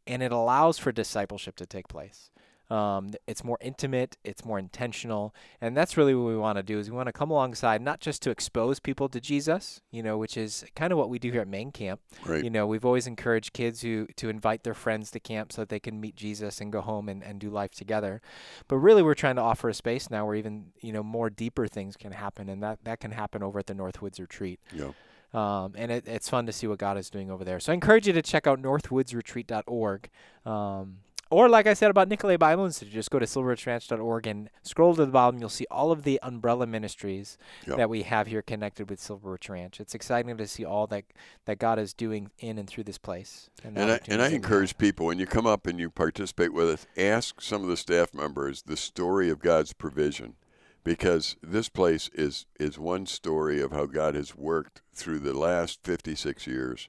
And 0.06 0.22
it 0.22 0.30
allows 0.30 0.78
for 0.78 0.92
discipleship 0.92 1.56
to 1.56 1.64
take 1.64 1.88
place. 1.88 2.30
Um, 2.70 3.12
it's 3.26 3.42
more 3.42 3.56
intimate, 3.62 4.18
it's 4.24 4.44
more 4.44 4.58
intentional, 4.58 5.34
and 5.60 5.74
that's 5.74 5.96
really 5.96 6.14
what 6.14 6.26
we 6.28 6.36
want 6.36 6.56
to 6.58 6.62
do. 6.62 6.78
Is 6.78 6.90
we 6.90 6.96
want 6.96 7.06
to 7.06 7.12
come 7.12 7.30
alongside 7.30 7.80
not 7.80 8.00
just 8.00 8.20
to 8.22 8.30
expose 8.30 8.78
people 8.78 9.08
to 9.08 9.20
Jesus, 9.20 9.80
you 9.90 10.02
know, 10.02 10.18
which 10.18 10.36
is 10.36 10.66
kind 10.76 10.92
of 10.92 10.98
what 10.98 11.08
we 11.08 11.18
do 11.18 11.30
here 11.32 11.40
at 11.40 11.48
Main 11.48 11.72
Camp, 11.72 12.00
Right. 12.26 12.44
you 12.44 12.50
know, 12.50 12.66
we've 12.66 12.84
always 12.84 13.06
encouraged 13.06 13.54
kids 13.54 13.80
who 13.80 14.06
to 14.16 14.28
invite 14.28 14.64
their 14.64 14.74
friends 14.74 15.10
to 15.12 15.20
camp 15.20 15.50
so 15.52 15.62
that 15.62 15.70
they 15.70 15.80
can 15.80 15.98
meet 16.00 16.14
Jesus 16.14 16.60
and 16.60 16.70
go 16.70 16.82
home 16.82 17.08
and, 17.08 17.22
and 17.24 17.40
do 17.40 17.48
life 17.48 17.72
together. 17.72 18.20
But 18.68 18.76
really 18.76 19.02
we're 19.02 19.14
trying 19.14 19.36
to 19.36 19.42
offer 19.42 19.68
a 19.70 19.74
space 19.74 20.10
now 20.10 20.26
where 20.26 20.34
even, 20.34 20.66
you 20.80 20.92
know, 20.92 21.02
more 21.02 21.30
deeper 21.30 21.66
things 21.66 21.96
can 21.96 22.12
happen 22.12 22.48
and 22.50 22.62
that, 22.62 22.84
that 22.84 23.00
can 23.00 23.12
happen 23.12 23.42
over 23.42 23.58
at 23.58 23.66
the 23.66 23.74
Northwoods 23.74 24.20
retreat. 24.20 24.60
Yeah. 24.74 24.90
Um, 25.34 25.74
and 25.76 25.90
it, 25.92 26.06
it's 26.06 26.28
fun 26.28 26.46
to 26.46 26.52
see 26.52 26.66
what 26.66 26.78
God 26.78 26.96
is 26.98 27.10
doing 27.10 27.30
over 27.30 27.44
there. 27.44 27.60
So 27.60 27.72
I 27.72 27.74
encourage 27.74 28.06
you 28.06 28.12
to 28.14 28.22
check 28.22 28.46
out 28.46 28.60
northwoodsretreat.org. 28.62 30.08
Um, 30.46 30.98
or 31.30 31.48
like 31.48 31.66
I 31.66 31.74
said 31.74 31.90
about 31.90 32.08
Nicolet 32.08 32.38
Bible 32.38 32.64
Institute, 32.64 32.94
just 32.94 33.10
go 33.10 33.18
to 33.18 33.26
silverridgeranch.org 33.26 34.26
and 34.26 34.50
scroll 34.62 34.94
to 34.94 35.04
the 35.04 35.12
bottom. 35.12 35.40
You'll 35.40 35.48
see 35.48 35.66
all 35.70 35.92
of 35.92 36.02
the 36.02 36.18
umbrella 36.22 36.66
ministries 36.66 37.36
Yep. 37.66 37.76
that 37.76 37.90
we 37.90 38.02
have 38.02 38.26
here 38.28 38.42
connected 38.42 38.88
with 38.88 39.00
Silver 39.00 39.32
Ridge 39.32 39.48
Ranch. 39.48 39.80
It's 39.80 39.94
exciting 39.94 40.36
to 40.36 40.46
see 40.46 40.64
all 40.64 40.86
that 40.88 41.04
that 41.44 41.58
God 41.58 41.78
is 41.78 41.92
doing 41.92 42.30
in 42.38 42.58
and 42.58 42.68
through 42.68 42.84
this 42.84 42.98
place. 42.98 43.50
the 43.62 43.68
And 43.68 43.78
I, 43.78 43.82
and 43.82 43.90
I 43.90 43.94
opportunities 43.94 44.30
that 44.30 44.36
encourage 44.36 44.78
people 44.78 45.06
when 45.06 45.18
you 45.18 45.26
come 45.26 45.46
up 45.46 45.66
and 45.66 45.78
you 45.78 45.90
participate 45.90 46.52
with 46.52 46.68
us, 46.68 46.86
ask 46.96 47.40
some 47.40 47.62
of 47.62 47.68
the 47.68 47.76
staff 47.76 48.14
members 48.14 48.62
the 48.62 48.76
story 48.76 49.28
of 49.30 49.38
God's 49.40 49.72
provision, 49.72 50.34
because 50.84 51.36
this 51.42 51.68
place 51.68 52.08
is 52.14 52.46
is 52.58 52.78
one 52.78 53.04
story 53.06 53.60
of 53.60 53.72
how 53.72 53.86
God 53.86 54.14
has 54.14 54.34
worked 54.34 54.82
through 54.94 55.18
the 55.18 55.34
last 55.36 55.80
56 55.84 56.46
years 56.46 56.88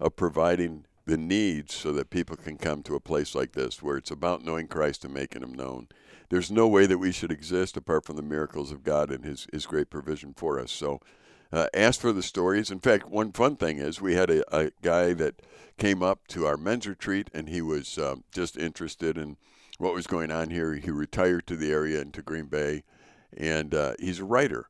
of 0.00 0.16
providing 0.16 0.86
the 1.06 1.16
needs 1.16 1.74
so 1.74 1.92
that 1.92 2.10
people 2.10 2.36
can 2.36 2.56
come 2.56 2.82
to 2.82 2.94
a 2.94 3.00
place 3.00 3.34
like 3.34 3.52
this 3.52 3.82
where 3.82 3.96
it's 3.96 4.10
about 4.10 4.44
knowing 4.44 4.68
Christ 4.68 5.04
and 5.04 5.12
making 5.14 5.42
Him 5.42 5.52
known. 5.52 5.88
There's 6.30 6.50
no 6.50 6.66
way 6.66 6.86
that 6.86 6.98
we 6.98 7.12
should 7.12 7.30
exist 7.30 7.76
apart 7.76 8.04
from 8.04 8.16
the 8.16 8.22
miracles 8.22 8.72
of 8.72 8.82
God 8.82 9.10
and 9.10 9.24
His 9.24 9.46
His 9.52 9.66
great 9.66 9.90
provision 9.90 10.34
for 10.36 10.58
us. 10.58 10.72
So. 10.72 11.00
Uh, 11.52 11.68
ask 11.72 12.00
for 12.00 12.12
the 12.12 12.22
stories. 12.22 12.72
In 12.72 12.80
fact, 12.80 13.08
one 13.08 13.30
fun 13.30 13.54
thing 13.54 13.78
is 13.78 14.00
we 14.00 14.14
had 14.14 14.28
a, 14.28 14.42
a 14.56 14.72
guy 14.82 15.12
that 15.12 15.40
came 15.78 16.02
up 16.02 16.26
to 16.28 16.46
our 16.46 16.56
men's 16.56 16.84
retreat 16.84 17.30
and 17.32 17.48
he 17.48 17.62
was 17.62 17.96
um, 17.96 18.24
just 18.32 18.56
interested 18.56 19.16
in 19.16 19.36
what 19.78 19.94
was 19.94 20.08
going 20.08 20.32
on 20.32 20.50
here. 20.50 20.74
He 20.74 20.90
retired 20.90 21.46
to 21.46 21.54
the 21.54 21.70
area 21.70 22.00
into 22.00 22.22
Green 22.22 22.46
Bay 22.46 22.82
and 23.36 23.72
uh, 23.72 23.94
he's 24.00 24.18
a 24.18 24.24
writer. 24.24 24.68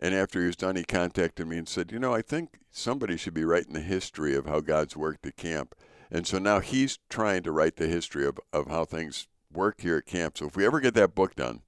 And 0.00 0.14
after 0.14 0.40
he 0.40 0.46
was 0.46 0.56
done, 0.56 0.76
he 0.76 0.84
contacted 0.84 1.46
me 1.46 1.58
and 1.58 1.68
said, 1.68 1.90
You 1.90 1.98
know, 1.98 2.14
I 2.14 2.22
think 2.22 2.58
somebody 2.70 3.16
should 3.16 3.34
be 3.34 3.44
writing 3.44 3.72
the 3.72 3.80
history 3.80 4.36
of 4.36 4.46
how 4.46 4.60
God's 4.60 4.96
worked 4.96 5.26
at 5.26 5.36
camp. 5.36 5.74
And 6.10 6.26
so 6.26 6.38
now 6.38 6.60
he's 6.60 6.98
trying 7.10 7.42
to 7.42 7.52
write 7.52 7.76
the 7.76 7.86
history 7.88 8.26
of, 8.26 8.38
of 8.52 8.68
how 8.68 8.84
things 8.84 9.26
work 9.52 9.80
here 9.80 9.96
at 9.98 10.06
camp. 10.06 10.38
So 10.38 10.46
if 10.46 10.56
we 10.56 10.64
ever 10.64 10.80
get 10.80 10.94
that 10.94 11.14
book 11.14 11.34
done, 11.34 11.62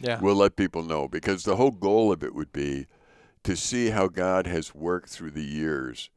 Yeah. 0.00 0.20
we'll 0.20 0.34
let 0.36 0.56
people 0.56 0.82
know 0.82 1.06
because 1.06 1.44
the 1.44 1.56
whole 1.56 1.70
goal 1.70 2.12
of 2.12 2.22
it 2.24 2.34
would 2.34 2.52
be 2.52 2.86
to 3.44 3.56
see 3.56 3.90
how 3.90 4.08
God 4.08 4.46
has 4.46 4.74
worked 4.74 5.10
through 5.10 5.30
the 5.32 5.44
years 5.44 6.10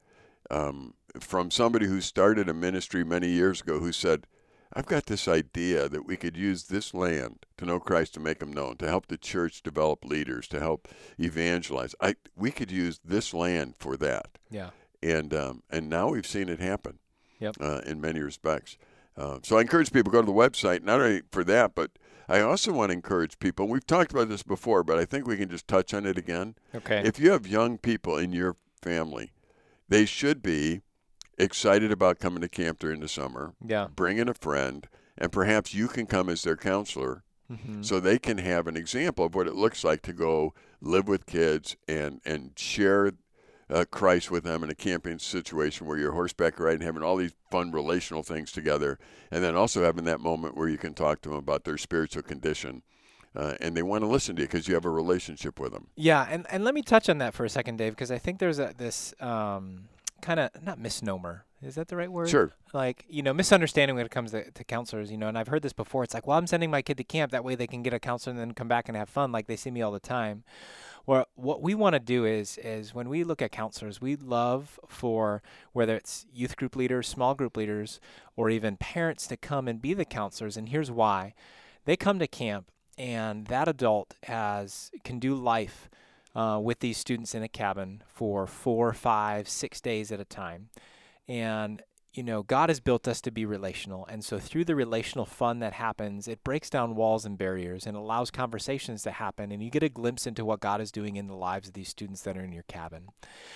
um, 0.49 0.93
from 1.19 1.51
somebody 1.51 1.85
who 1.85 2.01
started 2.01 2.49
a 2.49 2.53
ministry 2.53 3.03
many 3.03 3.27
years 3.27 3.61
ago 3.61 3.79
who 3.79 3.91
said, 3.91 4.25
I've 4.73 4.85
got 4.85 5.07
this 5.07 5.27
idea 5.27 5.89
that 5.89 6.05
we 6.05 6.15
could 6.15 6.37
use 6.37 6.65
this 6.65 6.93
land 6.93 7.45
to 7.57 7.65
know 7.65 7.79
Christ 7.79 8.13
to 8.13 8.19
make 8.19 8.41
him 8.41 8.53
known, 8.53 8.77
to 8.77 8.87
help 8.87 9.07
the 9.07 9.17
church 9.17 9.63
develop 9.63 10.05
leaders, 10.05 10.47
to 10.49 10.59
help 10.59 10.87
evangelize. 11.19 11.95
I 11.99 12.15
we 12.35 12.51
could 12.51 12.71
use 12.71 12.99
this 13.03 13.33
land 13.33 13.75
for 13.79 13.97
that, 13.97 14.37
yeah. 14.51 14.69
and 15.01 15.33
um, 15.33 15.63
and 15.69 15.89
now 15.89 16.09
we've 16.09 16.27
seen 16.27 16.49
it 16.49 16.59
happen. 16.59 16.99
Yep. 17.39 17.55
Uh, 17.61 17.79
in 17.85 18.01
many 18.01 18.19
respects. 18.19 18.77
Uh, 19.15 19.39
so 19.43 19.57
I 19.57 19.61
encourage 19.61 19.93
people 19.93 20.11
to 20.11 20.17
go 20.17 20.21
to 20.21 20.25
the 20.25 20.33
website 20.33 20.83
not 20.83 20.99
only 20.99 21.21
for 21.31 21.45
that, 21.45 21.73
but 21.73 21.91
I 22.27 22.41
also 22.41 22.71
want 22.71 22.89
to 22.89 22.93
encourage 22.93 23.39
people. 23.39 23.67
We've 23.67 23.85
talked 23.85 24.11
about 24.11 24.29
this 24.29 24.43
before, 24.43 24.83
but 24.83 24.99
I 24.99 25.05
think 25.05 25.25
we 25.25 25.37
can 25.37 25.49
just 25.49 25.67
touch 25.67 25.93
on 25.93 26.05
it 26.05 26.17
again. 26.17 26.55
Okay. 26.75 27.01
If 27.03 27.19
you 27.19 27.31
have 27.31 27.47
young 27.47 27.77
people 27.77 28.17
in 28.17 28.33
your 28.33 28.55
family, 28.81 29.31
they 29.87 30.05
should 30.05 30.41
be 30.41 30.81
excited 31.39 31.91
about 31.91 32.19
coming 32.19 32.41
to 32.41 32.49
camp 32.49 32.79
during 32.79 32.99
the 32.99 33.07
summer, 33.07 33.53
yeah. 33.65 33.87
bringing 33.95 34.29
a 34.29 34.33
friend, 34.33 34.87
and 35.17 35.31
perhaps 35.31 35.73
you 35.73 35.87
can 35.87 36.05
come 36.05 36.29
as 36.29 36.43
their 36.43 36.57
counselor 36.57 37.23
hmm 37.47 37.81
so 37.81 37.99
they 37.99 38.19
can 38.19 38.37
have 38.37 38.67
an 38.67 38.77
example 38.77 39.25
of 39.25 39.33
what 39.33 39.47
it 39.47 39.55
looks 39.55 39.83
like 39.83 40.03
to 40.03 40.13
go 40.13 40.53
live 40.81 41.07
with 41.07 41.25
kids 41.25 41.75
and 41.87 42.21
and 42.23 42.51
share 42.55 43.11
uh, 43.71 43.85
Christ 43.89 44.31
with 44.31 44.43
them 44.43 44.63
in 44.63 44.69
a 44.69 44.75
camping 44.75 45.19
situation 45.19 45.85
where 45.85 45.97
you're 45.97 46.13
horseback 46.13 46.59
riding, 46.59 46.81
having 46.81 47.03
all 47.03 47.15
these 47.15 47.33
fun 47.51 47.71
relational 47.71 48.23
things 48.23 48.51
together, 48.51 48.97
and 49.31 49.43
then 49.43 49.55
also 49.55 49.83
having 49.83 50.05
that 50.05 50.19
moment 50.19 50.57
where 50.57 50.67
you 50.67 50.77
can 50.77 50.93
talk 50.93 51.21
to 51.21 51.29
them 51.29 51.37
about 51.37 51.63
their 51.65 51.77
spiritual 51.77 52.23
condition. 52.23 52.81
Uh, 53.35 53.53
and 53.61 53.77
they 53.77 53.83
want 53.83 54.01
to 54.03 54.07
listen 54.07 54.35
to 54.35 54.41
you 54.41 54.47
because 54.47 54.67
you 54.67 54.73
have 54.73 54.85
a 54.85 54.89
relationship 54.89 55.59
with 55.59 55.71
them. 55.71 55.87
Yeah, 55.95 56.25
and, 56.31 56.47
and 56.49 56.63
let 56.63 56.73
me 56.73 56.81
touch 56.81 57.09
on 57.09 57.19
that 57.19 57.35
for 57.35 57.45
a 57.45 57.49
second, 57.49 57.77
Dave, 57.77 57.91
because 57.91 58.09
I 58.09 58.17
think 58.17 58.39
there's 58.39 58.57
a 58.57 58.73
this 58.75 59.13
um, 59.19 59.83
kind 60.21 60.39
of 60.39 60.49
not 60.63 60.79
misnomer. 60.79 61.45
Is 61.61 61.75
that 61.75 61.89
the 61.89 61.97
right 61.97 62.11
word? 62.11 62.29
Sure. 62.29 62.53
Like 62.73 63.05
you 63.09 63.21
know, 63.21 63.33
misunderstanding 63.33 63.95
when 63.95 64.05
it 64.05 64.11
comes 64.11 64.31
to, 64.31 64.49
to 64.51 64.63
counselors. 64.63 65.11
You 65.11 65.17
know, 65.17 65.27
and 65.27 65.37
I've 65.37 65.47
heard 65.47 65.61
this 65.61 65.73
before. 65.73 66.03
It's 66.03 66.13
like, 66.13 66.25
well, 66.25 66.37
I'm 66.37 66.47
sending 66.47 66.71
my 66.71 66.81
kid 66.81 66.97
to 66.97 67.03
camp 67.03 67.31
that 67.31 67.43
way 67.43 67.55
they 67.55 67.67
can 67.67 67.83
get 67.83 67.93
a 67.93 67.99
counselor 67.99 68.31
and 68.31 68.39
then 68.39 68.53
come 68.53 68.67
back 68.67 68.87
and 68.87 68.97
have 68.97 69.09
fun. 69.09 69.31
Like 69.31 69.47
they 69.47 69.55
see 69.55 69.71
me 69.71 69.81
all 69.81 69.91
the 69.91 69.99
time. 69.99 70.43
Well, 71.05 71.25
what 71.35 71.61
we 71.61 71.75
want 71.75 71.93
to 71.93 71.99
do 71.99 72.25
is 72.25 72.57
is 72.59 72.93
when 72.93 73.09
we 73.09 73.23
look 73.23 73.41
at 73.41 73.51
counselors, 73.51 73.99
we 73.99 74.15
love 74.15 74.79
for 74.87 75.41
whether 75.73 75.95
it's 75.95 76.25
youth 76.31 76.55
group 76.55 76.75
leaders, 76.75 77.07
small 77.07 77.35
group 77.35 77.57
leaders, 77.57 77.99
or 78.35 78.49
even 78.49 78.77
parents 78.77 79.27
to 79.27 79.37
come 79.37 79.67
and 79.67 79.81
be 79.81 79.93
the 79.93 80.05
counselors. 80.05 80.55
And 80.55 80.69
here's 80.69 80.91
why: 80.91 81.33
they 81.85 81.97
come 81.97 82.19
to 82.19 82.27
camp 82.27 82.71
and 82.99 83.47
that 83.47 83.67
adult 83.67 84.13
has 84.23 84.91
can 85.03 85.17
do 85.19 85.33
life 85.33 85.89
uh, 86.35 86.59
with 86.61 86.79
these 86.79 86.97
students 86.97 87.35
in 87.35 87.43
a 87.43 87.47
cabin 87.47 88.03
for 88.07 88.47
four, 88.47 88.93
five, 88.93 89.49
six 89.49 89.81
days 89.81 90.11
at 90.11 90.19
a 90.19 90.25
time. 90.25 90.69
And 91.27 91.83
you 92.13 92.23
know, 92.23 92.41
God 92.41 92.69
has 92.69 92.79
built 92.79 93.07
us 93.07 93.21
to 93.21 93.31
be 93.31 93.45
relational. 93.45 94.05
And 94.07 94.25
so 94.25 94.39
through 94.39 94.65
the 94.65 94.75
relational 94.75 95.25
fun 95.25 95.59
that 95.59 95.73
happens, 95.73 96.27
it 96.27 96.43
breaks 96.43 96.69
down 96.69 96.95
walls 96.95 97.23
and 97.23 97.37
barriers 97.37 97.85
and 97.85 97.95
allows 97.95 98.31
conversations 98.31 99.03
to 99.03 99.11
happen. 99.11 99.51
And 99.51 99.61
you 99.61 99.69
get 99.69 99.83
a 99.83 99.89
glimpse 99.89 100.25
into 100.25 100.43
what 100.43 100.59
God 100.59 100.81
is 100.81 100.91
doing 100.91 101.17
in 101.17 101.27
the 101.27 101.35
lives 101.35 101.67
of 101.67 101.75
these 101.75 101.89
students 101.89 102.21
that 102.21 102.35
are 102.35 102.43
in 102.43 102.51
your 102.51 102.63
cabin. 102.63 103.09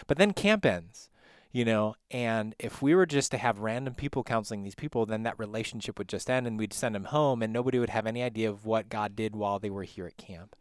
But 0.06 0.18
then 0.18 0.34
camp 0.34 0.66
ends, 0.66 1.10
you 1.52 1.66
know, 1.66 1.96
and 2.12 2.54
if 2.60 2.82
we 2.82 2.94
were 2.94 3.08
just 3.08 3.32
to 3.32 3.38
have 3.38 3.60
random 3.60 3.96
people 3.96 4.24
counseling 4.24 4.64
these 4.64 4.76
people, 4.76 5.08
then 5.08 5.24
that 5.24 5.40
relationship 5.40 5.98
would 5.98 6.10
just 6.10 6.30
end 6.30 6.46
and 6.46 6.60
we'd 6.60 6.74
send 6.74 6.94
them 6.94 7.06
home 7.06 7.42
and 7.42 7.52
nobody 7.52 7.80
would 7.80 7.90
have 7.90 8.06
any 8.06 8.22
idea 8.22 8.50
of 8.50 8.66
what 8.66 8.88
God 8.88 9.16
did 9.16 9.36
while 9.36 9.58
they 9.58 9.72
were 9.72 9.84
here 9.84 10.06
at 10.06 10.18
camp. 10.18 10.56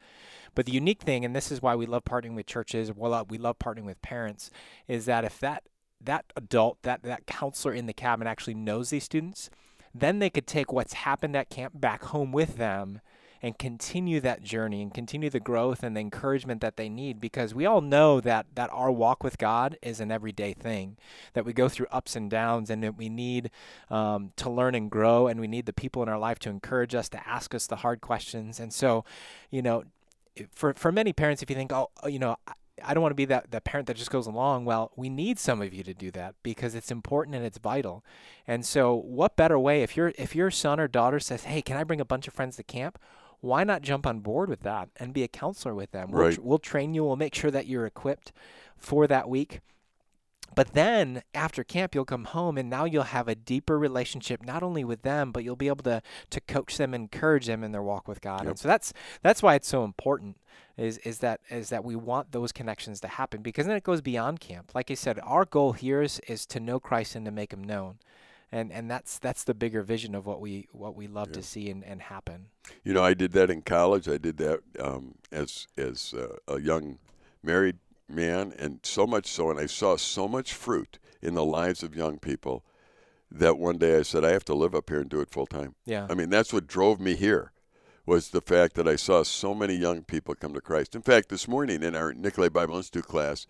But 0.54 0.66
the 0.66 0.72
unique 0.72 1.02
thing, 1.02 1.24
and 1.24 1.34
this 1.34 1.50
is 1.50 1.62
why 1.62 1.74
we 1.74 1.86
love 1.86 2.04
partnering 2.04 2.34
with 2.34 2.46
churches, 2.46 2.92
well, 2.92 3.26
we 3.28 3.38
love 3.38 3.58
partnering 3.58 3.84
with 3.84 4.02
parents, 4.02 4.50
is 4.86 5.06
that 5.06 5.24
if 5.24 5.40
that 5.40 5.64
that 6.04 6.32
adult, 6.36 6.82
that 6.82 7.02
that 7.04 7.26
counselor 7.26 7.72
in 7.72 7.86
the 7.86 7.92
cabin 7.92 8.26
actually 8.26 8.54
knows 8.54 8.90
these 8.90 9.04
students, 9.04 9.50
then 9.94 10.18
they 10.18 10.30
could 10.30 10.46
take 10.46 10.72
what's 10.72 10.94
happened 10.94 11.36
at 11.36 11.50
camp 11.50 11.80
back 11.80 12.04
home 12.04 12.32
with 12.32 12.56
them 12.56 13.00
and 13.44 13.58
continue 13.58 14.20
that 14.20 14.42
journey 14.42 14.80
and 14.80 14.94
continue 14.94 15.28
the 15.28 15.40
growth 15.40 15.82
and 15.82 15.96
the 15.96 16.00
encouragement 16.00 16.60
that 16.60 16.76
they 16.76 16.88
need. 16.88 17.20
Because 17.20 17.54
we 17.54 17.66
all 17.66 17.80
know 17.80 18.20
that 18.20 18.46
that 18.54 18.70
our 18.72 18.90
walk 18.90 19.24
with 19.24 19.36
God 19.36 19.76
is 19.82 20.00
an 20.00 20.12
everyday 20.12 20.52
thing 20.52 20.96
that 21.34 21.44
we 21.44 21.52
go 21.52 21.68
through 21.68 21.86
ups 21.90 22.14
and 22.14 22.30
downs 22.30 22.70
and 22.70 22.82
that 22.84 22.96
we 22.96 23.08
need 23.08 23.50
um, 23.90 24.32
to 24.36 24.48
learn 24.48 24.74
and 24.74 24.90
grow 24.90 25.26
and 25.26 25.40
we 25.40 25.48
need 25.48 25.66
the 25.66 25.72
people 25.72 26.02
in 26.02 26.08
our 26.08 26.18
life 26.18 26.38
to 26.40 26.50
encourage 26.50 26.94
us 26.94 27.08
to 27.10 27.28
ask 27.28 27.54
us 27.54 27.66
the 27.66 27.76
hard 27.76 28.00
questions. 28.00 28.60
And 28.60 28.72
so 28.72 29.04
you 29.50 29.60
know 29.60 29.84
for 30.54 30.74
for 30.74 30.92
many 30.92 31.12
parents 31.12 31.42
if 31.42 31.50
you 31.50 31.56
think 31.56 31.72
oh, 31.72 31.90
oh 32.02 32.08
you 32.08 32.18
know 32.18 32.36
I 32.84 32.94
don't 32.94 33.02
want 33.02 33.12
to 33.12 33.16
be 33.16 33.26
that, 33.26 33.50
that 33.50 33.64
parent 33.64 33.86
that 33.86 33.96
just 33.96 34.10
goes 34.10 34.26
along. 34.26 34.64
Well, 34.64 34.92
we 34.96 35.08
need 35.08 35.38
some 35.38 35.60
of 35.60 35.74
you 35.74 35.82
to 35.84 35.94
do 35.94 36.10
that 36.12 36.34
because 36.42 36.74
it's 36.74 36.90
important 36.90 37.36
and 37.36 37.44
it's 37.44 37.58
vital. 37.58 38.04
And 38.46 38.64
so, 38.64 38.94
what 38.94 39.36
better 39.36 39.58
way 39.58 39.82
if 39.82 39.96
your 39.96 40.12
if 40.16 40.34
your 40.34 40.50
son 40.50 40.80
or 40.80 40.88
daughter 40.88 41.20
says, 41.20 41.44
"Hey, 41.44 41.62
can 41.62 41.76
I 41.76 41.84
bring 41.84 42.00
a 42.00 42.04
bunch 42.04 42.26
of 42.26 42.34
friends 42.34 42.56
to 42.56 42.62
camp?" 42.62 42.98
Why 43.40 43.64
not 43.64 43.82
jump 43.82 44.06
on 44.06 44.20
board 44.20 44.48
with 44.48 44.60
that 44.60 44.88
and 44.96 45.12
be 45.12 45.24
a 45.24 45.28
counselor 45.28 45.74
with 45.74 45.90
them? 45.90 46.12
We'll, 46.38 46.44
we'll 46.44 46.58
train 46.58 46.94
you. 46.94 47.04
We'll 47.04 47.16
make 47.16 47.34
sure 47.34 47.50
that 47.50 47.66
you're 47.66 47.86
equipped 47.86 48.32
for 48.76 49.08
that 49.08 49.28
week. 49.28 49.60
But 50.54 50.72
then 50.74 51.22
after 51.34 51.64
camp, 51.64 51.94
you'll 51.94 52.04
come 52.04 52.24
home 52.24 52.58
and 52.58 52.68
now 52.68 52.84
you'll 52.84 53.04
have 53.04 53.28
a 53.28 53.34
deeper 53.34 53.78
relationship, 53.78 54.44
not 54.44 54.62
only 54.62 54.84
with 54.84 55.02
them, 55.02 55.32
but 55.32 55.44
you'll 55.44 55.56
be 55.56 55.68
able 55.68 55.84
to 55.84 56.02
to 56.30 56.40
coach 56.40 56.76
them, 56.76 56.94
encourage 56.94 57.46
them 57.46 57.64
in 57.64 57.72
their 57.72 57.82
walk 57.82 58.08
with 58.08 58.20
God. 58.20 58.40
Yep. 58.40 58.48
And 58.48 58.58
so 58.58 58.68
that's 58.68 58.92
that's 59.22 59.42
why 59.42 59.54
it's 59.54 59.68
so 59.68 59.84
important 59.84 60.36
is 60.76 60.98
is 60.98 61.18
that 61.18 61.40
is 61.50 61.68
that 61.70 61.84
we 61.84 61.96
want 61.96 62.32
those 62.32 62.52
connections 62.52 63.00
to 63.00 63.08
happen 63.08 63.42
because 63.42 63.66
then 63.66 63.76
it 63.76 63.84
goes 63.84 64.00
beyond 64.00 64.40
camp. 64.40 64.72
Like 64.74 64.90
I 64.90 64.94
said, 64.94 65.18
our 65.22 65.44
goal 65.44 65.72
here 65.72 66.02
is 66.02 66.20
is 66.26 66.46
to 66.46 66.60
know 66.60 66.80
Christ 66.80 67.14
and 67.14 67.24
to 67.26 67.32
make 67.32 67.52
him 67.52 67.64
known. 67.64 67.98
And 68.50 68.70
and 68.70 68.90
that's 68.90 69.18
that's 69.18 69.44
the 69.44 69.54
bigger 69.54 69.82
vision 69.82 70.14
of 70.14 70.26
what 70.26 70.40
we 70.40 70.68
what 70.72 70.94
we 70.94 71.06
love 71.06 71.32
to 71.32 71.42
see 71.42 71.70
and, 71.70 71.82
and 71.84 72.02
happen. 72.02 72.46
You 72.84 72.92
know, 72.92 73.02
I 73.02 73.14
did 73.14 73.32
that 73.32 73.50
in 73.50 73.62
college. 73.62 74.08
I 74.08 74.18
did 74.18 74.36
that 74.38 74.60
um, 74.78 75.14
as 75.30 75.66
as 75.78 76.14
uh, 76.14 76.36
a 76.46 76.60
young 76.60 76.98
married 77.42 77.78
man, 78.12 78.52
and 78.58 78.80
so 78.82 79.06
much 79.06 79.26
so, 79.26 79.50
and 79.50 79.58
I 79.58 79.66
saw 79.66 79.96
so 79.96 80.28
much 80.28 80.52
fruit 80.52 80.98
in 81.20 81.34
the 81.34 81.44
lives 81.44 81.82
of 81.82 81.94
young 81.96 82.18
people 82.18 82.64
that 83.30 83.58
one 83.58 83.78
day 83.78 83.98
I 83.98 84.02
said, 84.02 84.24
I 84.24 84.30
have 84.30 84.44
to 84.46 84.54
live 84.54 84.74
up 84.74 84.90
here 84.90 85.00
and 85.00 85.08
do 85.08 85.20
it 85.20 85.30
full 85.30 85.46
time. 85.46 85.74
Yeah. 85.86 86.06
I 86.10 86.14
mean, 86.14 86.30
that's 86.30 86.52
what 86.52 86.66
drove 86.66 87.00
me 87.00 87.14
here 87.14 87.52
was 88.04 88.30
the 88.30 88.40
fact 88.40 88.74
that 88.74 88.88
I 88.88 88.96
saw 88.96 89.22
so 89.22 89.54
many 89.54 89.74
young 89.74 90.02
people 90.02 90.34
come 90.34 90.54
to 90.54 90.60
Christ. 90.60 90.94
In 90.94 91.02
fact, 91.02 91.28
this 91.28 91.46
morning 91.46 91.82
in 91.82 91.94
our 91.94 92.12
Nicolet 92.12 92.52
Bible 92.52 92.76
Institute 92.76 93.06
class, 93.06 93.46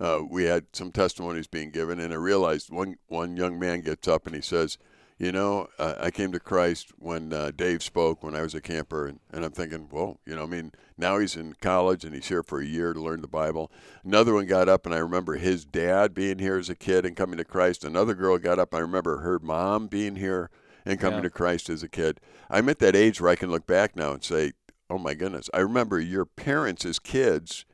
uh, 0.00 0.20
we 0.28 0.44
had 0.44 0.66
some 0.72 0.90
testimonies 0.90 1.46
being 1.46 1.70
given, 1.70 2.00
and 2.00 2.12
I 2.12 2.16
realized 2.16 2.70
one 2.70 2.96
one 3.06 3.36
young 3.36 3.58
man 3.58 3.82
gets 3.82 4.08
up 4.08 4.26
and 4.26 4.34
he 4.34 4.42
says, 4.42 4.76
you 5.22 5.30
know, 5.30 5.68
uh, 5.78 5.94
I 6.00 6.10
came 6.10 6.32
to 6.32 6.40
Christ 6.40 6.90
when 6.98 7.32
uh, 7.32 7.52
Dave 7.54 7.80
spoke 7.80 8.24
when 8.24 8.34
I 8.34 8.42
was 8.42 8.56
a 8.56 8.60
camper, 8.60 9.06
and, 9.06 9.20
and 9.30 9.44
I'm 9.44 9.52
thinking, 9.52 9.86
well, 9.88 10.18
you 10.26 10.34
know, 10.34 10.42
I 10.42 10.46
mean, 10.46 10.72
now 10.98 11.18
he's 11.18 11.36
in 11.36 11.54
college 11.62 12.04
and 12.04 12.12
he's 12.12 12.26
here 12.26 12.42
for 12.42 12.60
a 12.60 12.66
year 12.66 12.92
to 12.92 13.00
learn 13.00 13.20
the 13.20 13.28
Bible. 13.28 13.70
Another 14.04 14.34
one 14.34 14.46
got 14.46 14.68
up, 14.68 14.84
and 14.84 14.92
I 14.92 14.98
remember 14.98 15.36
his 15.36 15.64
dad 15.64 16.12
being 16.12 16.40
here 16.40 16.58
as 16.58 16.68
a 16.68 16.74
kid 16.74 17.06
and 17.06 17.14
coming 17.14 17.36
to 17.36 17.44
Christ. 17.44 17.84
Another 17.84 18.14
girl 18.14 18.36
got 18.36 18.58
up, 18.58 18.72
and 18.72 18.78
I 18.78 18.82
remember 18.82 19.18
her 19.18 19.38
mom 19.38 19.86
being 19.86 20.16
here 20.16 20.50
and 20.84 20.98
coming 20.98 21.18
yeah. 21.18 21.28
to 21.28 21.30
Christ 21.30 21.70
as 21.70 21.84
a 21.84 21.88
kid. 21.88 22.18
I'm 22.50 22.68
at 22.68 22.80
that 22.80 22.96
age 22.96 23.20
where 23.20 23.30
I 23.30 23.36
can 23.36 23.48
look 23.48 23.64
back 23.64 23.94
now 23.94 24.10
and 24.14 24.24
say, 24.24 24.54
oh 24.90 24.98
my 24.98 25.14
goodness, 25.14 25.48
I 25.54 25.60
remember 25.60 26.00
your 26.00 26.24
parents 26.24 26.84
as 26.84 26.98
kids 26.98 27.64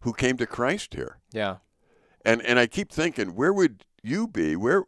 who 0.00 0.12
came 0.12 0.36
to 0.36 0.46
Christ 0.46 0.92
here. 0.92 1.20
Yeah. 1.32 1.56
And 2.22 2.42
and 2.42 2.58
I 2.58 2.66
keep 2.66 2.92
thinking, 2.92 3.34
where 3.34 3.52
would 3.52 3.86
you 4.02 4.28
be? 4.28 4.56
Where 4.56 4.84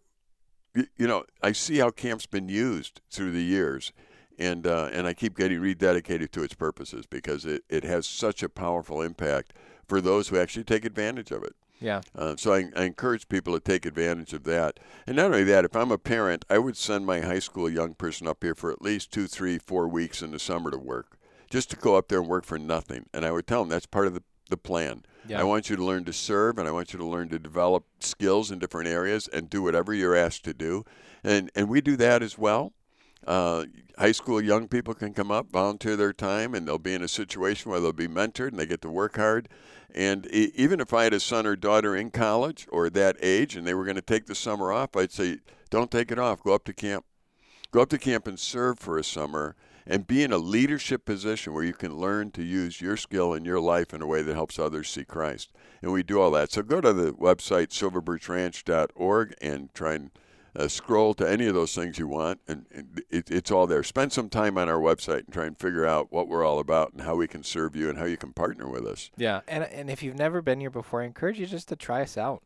you 0.75 1.07
know, 1.07 1.25
I 1.43 1.53
see 1.53 1.79
how 1.79 1.91
camp's 1.91 2.27
been 2.27 2.49
used 2.49 3.01
through 3.11 3.33
the 3.33 3.43
years, 3.43 3.93
and 4.39 4.67
uh, 4.67 4.91
and 4.93 5.07
I 5.07 5.15
keep 5.15 5.37
getting 5.37 5.61
rededicated 5.61 6.31
to 6.33 6.43
its 6.43 6.55
purposes 6.55 7.07
because 7.07 7.45
it, 7.45 7.65
it 7.69 7.85
has 7.85 8.07
such 8.07 8.43
a 8.43 8.49
powerful 8.49 9.03
impact 9.03 9.53
for 9.87 10.01
those 10.01 10.29
who 10.29 10.39
actually 10.39 10.65
take 10.65 10.85
advantage 10.85 11.31
of 11.31 11.43
it. 11.43 11.55
Yeah. 11.81 12.03
Uh, 12.15 12.37
so 12.37 12.53
I, 12.53 12.67
I 12.77 12.85
encourage 12.85 13.29
people 13.29 13.55
to 13.55 13.61
take 13.61 13.87
advantage 13.87 14.35
of 14.35 14.45
that. 14.45 14.79
And 15.07 15.17
not 15.17 15.27
only 15.27 15.45
that, 15.45 15.65
if 15.65 15.75
I'm 15.75 15.91
a 15.91 15.99
parent, 15.99 16.45
I 16.51 16.59
would 16.59 16.77
send 16.77 17.07
my 17.07 17.21
high 17.21 17.39
school 17.39 17.71
young 17.71 17.95
person 17.95 18.29
up 18.29 18.43
here 18.43 18.55
for 18.55 18.71
at 18.71 18.83
least 18.83 19.11
two, 19.11 19.27
three, 19.27 19.59
four 19.59 19.89
weeks 19.89 20.21
in 20.21 20.31
the 20.31 20.39
summer 20.39 20.71
to 20.71 20.79
work, 20.79 21.19
just 21.49 21.71
to 21.71 21.77
go 21.77 21.97
up 21.97 22.09
there 22.09 22.21
and 22.21 22.29
work 22.29 22.45
for 22.45 22.59
nothing. 22.59 23.07
And 23.15 23.25
I 23.25 23.33
would 23.33 23.47
tell 23.47 23.63
them 23.63 23.71
that's 23.71 23.87
part 23.87 24.07
of 24.07 24.15
the, 24.15 24.23
the 24.51 24.59
plan. 24.59 25.05
Yeah. 25.31 25.41
I 25.41 25.45
want 25.45 25.71
you 25.71 25.77
to 25.77 25.85
learn 25.85 26.05
to 26.07 26.13
serve 26.13 26.59
and 26.59 26.67
I 26.67 26.73
want 26.73 26.93
you 26.93 26.99
to 26.99 27.07
learn 27.07 27.29
to 27.29 27.39
develop 27.39 27.85
skills 28.01 28.51
in 28.51 28.59
different 28.59 28.89
areas 28.89 29.29
and 29.29 29.49
do 29.49 29.63
whatever 29.63 29.95
you're 29.95 30.17
asked 30.17 30.45
to 30.45 30.55
do. 30.55 30.85
And, 31.23 31.51
and 31.55 31.69
we 31.69 31.81
do 31.81 31.97
that 31.99 32.21
as 32.21 32.37
well. 32.37 32.73
Uh, 33.25 33.67
high 33.97 34.11
school 34.11 34.41
young 34.41 34.67
people 34.67 34.93
can 34.93 35.15
come 35.15 35.31
up, 35.31 35.49
volunteer 35.53 35.95
their 35.95 36.13
time, 36.13 36.53
and 36.53 36.67
they'll 36.67 36.79
be 36.79 36.95
in 36.95 37.03
a 37.03 37.09
situation 37.09 37.71
where 37.71 37.79
they'll 37.79 37.93
be 37.93 38.09
mentored 38.09 38.49
and 38.49 38.59
they 38.59 38.67
get 38.67 38.83
to 38.83 38.91
work 38.91 39.17
hard. 39.17 39.49
And 39.95 40.27
e- 40.33 40.51
even 40.57 40.81
if 40.81 40.93
I 40.93 41.05
had 41.05 41.15
a 41.15 41.21
son 41.21 41.47
or 41.47 41.55
daughter 41.55 41.95
in 41.95 42.11
college 42.11 42.67
or 42.73 42.91
that 42.91 43.17
age 43.23 43.55
and 43.55 43.65
they 43.65 43.75
were 43.75 43.85
going 43.85 43.97
to 43.97 44.03
take 44.03 44.27
the 44.27 44.35
summer 44.35 44.73
off, 44.73 44.97
I'd 44.97 45.13
say, 45.13 45.39
don't 45.69 45.93
take 45.93 46.11
it 46.11 46.19
off. 46.19 46.43
Go 46.43 46.55
up 46.55 46.65
to 46.65 46.73
camp. 46.73 47.05
Go 47.71 47.83
up 47.83 47.91
to 47.91 47.99
camp 47.99 48.27
and 48.27 48.39
serve 48.39 48.81
for 48.81 48.99
a 48.99 49.05
summer 49.05 49.55
and 49.87 50.07
be 50.07 50.23
in 50.23 50.33
a 50.33 50.39
leadership 50.39 51.05
position 51.05 51.53
where 51.53 51.65
you 51.65 51.73
can 51.73 51.97
learn 51.97 52.31
to 52.33 52.43
use 52.43 52.81
your 52.81 52.97
skill 52.97 53.33
in 53.33 53.45
your 53.45 53.61
life 53.61 53.93
in 53.93 54.03
a 54.03 54.07
way 54.07 54.23
that 54.23 54.35
helps 54.35 54.59
others 54.59 54.89
see 54.89 55.05
Christ. 55.05 55.51
And 55.83 55.93
we 55.93 56.03
do 56.03 56.21
all 56.21 56.31
that. 56.33 56.53
So 56.53 56.63
go 56.63 56.81
to 56.81 56.93
the 56.93 57.13
website 57.13 57.69
silverbirchranch.org 57.69 59.35
and 59.41 59.75
try 59.75 59.95
and 59.95 60.11
uh, 60.57 60.69
scroll 60.69 61.15
to 61.15 61.29
any 61.29 61.47
of 61.47 61.55
those 61.55 61.75
things 61.75 61.99
you 61.99 62.09
want, 62.09 62.41
and, 62.49 62.67
and 62.73 63.03
it, 63.11 63.31
it's 63.31 63.51
all 63.51 63.67
there. 63.67 63.83
Spend 63.83 64.13
some 64.13 64.29
time 64.29 64.59
on 64.59 64.69
our 64.69 64.81
website 64.81 65.25
and 65.25 65.33
try 65.33 65.47
and 65.47 65.59
figure 65.59 65.87
out 65.87 66.11
what 66.11 66.29
we're 66.29 66.45
all 66.45 66.59
about 66.59 66.93
and 66.93 67.03
how 67.03 67.15
we 67.15 67.29
can 67.29 67.43
serve 67.43 67.77
you 67.77 67.89
and 67.89 67.99
how 67.99 68.05
you 68.05 68.17
can 68.17 68.33
partner 68.33 68.69
with 68.69 68.87
us. 68.87 69.11
Yeah, 69.17 69.41
and 69.47 69.65
and 69.65 69.91
if 69.91 70.03
you've 70.03 70.19
never 70.19 70.43
been 70.43 70.61
here 70.61 70.71
before, 70.71 71.03
I 71.03 71.07
encourage 71.07 71.39
you 71.39 71.47
just 71.47 71.69
to 71.69 71.77
try 71.77 72.03
us 72.03 72.19
out. 72.19 72.43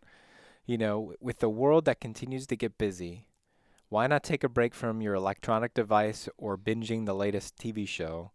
You 0.66 0.78
know, 0.78 1.14
with 1.20 1.40
the 1.40 1.48
world 1.48 1.84
that 1.86 2.00
continues 2.00 2.46
to 2.46 2.56
get 2.56 2.78
busy, 2.78 3.26
why 3.94 4.08
not 4.08 4.24
take 4.24 4.42
a 4.42 4.48
break 4.48 4.74
from 4.74 5.00
your 5.00 5.14
electronic 5.14 5.72
device 5.72 6.28
or 6.36 6.58
binging 6.58 7.06
the 7.06 7.14
latest 7.14 7.56
TV 7.56 7.86
show 7.86 8.32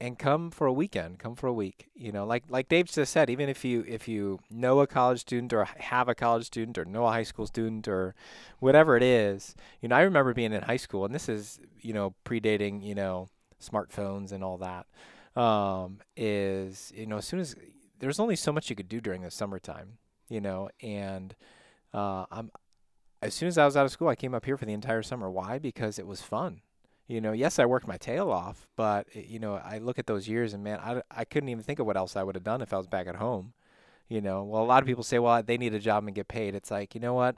and 0.00 0.16
come 0.16 0.48
for 0.48 0.68
a 0.68 0.72
weekend, 0.72 1.18
come 1.18 1.34
for 1.34 1.48
a 1.48 1.52
week. 1.52 1.88
You 1.96 2.12
know, 2.12 2.24
like 2.24 2.44
like 2.48 2.68
Dave 2.68 2.86
just 2.86 3.12
said, 3.12 3.28
even 3.28 3.48
if 3.48 3.64
you 3.64 3.84
if 3.88 4.06
you 4.06 4.38
know 4.48 4.78
a 4.78 4.86
college 4.86 5.18
student 5.18 5.52
or 5.52 5.64
have 5.64 6.08
a 6.08 6.14
college 6.14 6.44
student 6.46 6.78
or 6.78 6.84
know 6.84 7.04
a 7.04 7.10
high 7.10 7.24
school 7.24 7.48
student 7.48 7.88
or 7.88 8.14
whatever 8.60 8.96
it 8.96 9.02
is, 9.02 9.56
you 9.80 9.88
know, 9.88 9.96
I 9.96 10.02
remember 10.02 10.32
being 10.32 10.52
in 10.52 10.62
high 10.62 10.76
school 10.76 11.04
and 11.04 11.12
this 11.12 11.28
is, 11.28 11.58
you 11.80 11.92
know, 11.92 12.14
predating, 12.24 12.80
you 12.84 12.94
know, 12.94 13.26
smartphones 13.60 14.30
and 14.30 14.44
all 14.44 14.58
that. 14.58 14.86
Um, 15.34 15.98
is, 16.16 16.92
you 16.94 17.08
know, 17.08 17.16
as 17.16 17.26
soon 17.26 17.40
as 17.40 17.56
there's 17.98 18.20
only 18.20 18.36
so 18.36 18.52
much 18.52 18.70
you 18.70 18.76
could 18.76 18.88
do 18.88 19.00
during 19.00 19.22
the 19.22 19.32
summertime, 19.32 19.98
you 20.28 20.40
know, 20.40 20.70
and 20.80 21.34
uh, 21.92 22.26
I'm 22.30 22.52
as 23.22 23.34
soon 23.34 23.48
as 23.48 23.58
I 23.58 23.64
was 23.64 23.76
out 23.76 23.86
of 23.86 23.92
school, 23.92 24.08
I 24.08 24.14
came 24.14 24.34
up 24.34 24.44
here 24.44 24.56
for 24.56 24.66
the 24.66 24.72
entire 24.72 25.02
summer. 25.02 25.30
Why? 25.30 25.58
Because 25.58 25.98
it 25.98 26.06
was 26.06 26.22
fun. 26.22 26.60
You 27.08 27.20
know, 27.20 27.32
yes, 27.32 27.58
I 27.58 27.66
worked 27.66 27.86
my 27.86 27.96
tail 27.96 28.30
off, 28.30 28.66
but 28.74 29.06
eh, 29.14 29.22
you 29.26 29.38
know, 29.38 29.54
I 29.54 29.78
look 29.78 29.98
at 29.98 30.06
those 30.06 30.28
years 30.28 30.52
and 30.54 30.64
man, 30.64 30.80
I, 30.80 31.02
I 31.10 31.24
couldn't 31.24 31.48
even 31.48 31.62
think 31.62 31.78
of 31.78 31.86
what 31.86 31.96
else 31.96 32.16
I 32.16 32.22
would 32.22 32.34
have 32.34 32.44
done 32.44 32.62
if 32.62 32.72
I 32.72 32.78
was 32.78 32.88
back 32.88 33.06
at 33.06 33.16
home. 33.16 33.52
You 34.08 34.20
know, 34.20 34.42
well, 34.42 34.62
a 34.62 34.64
lot 34.66 34.82
of 34.82 34.86
people 34.86 35.02
say, 35.02 35.18
well, 35.18 35.42
they 35.42 35.56
need 35.56 35.74
a 35.74 35.78
job 35.78 36.04
and 36.04 36.14
get 36.14 36.28
paid. 36.28 36.54
It's 36.54 36.70
like, 36.70 36.94
you 36.94 37.00
know 37.00 37.14
what? 37.14 37.36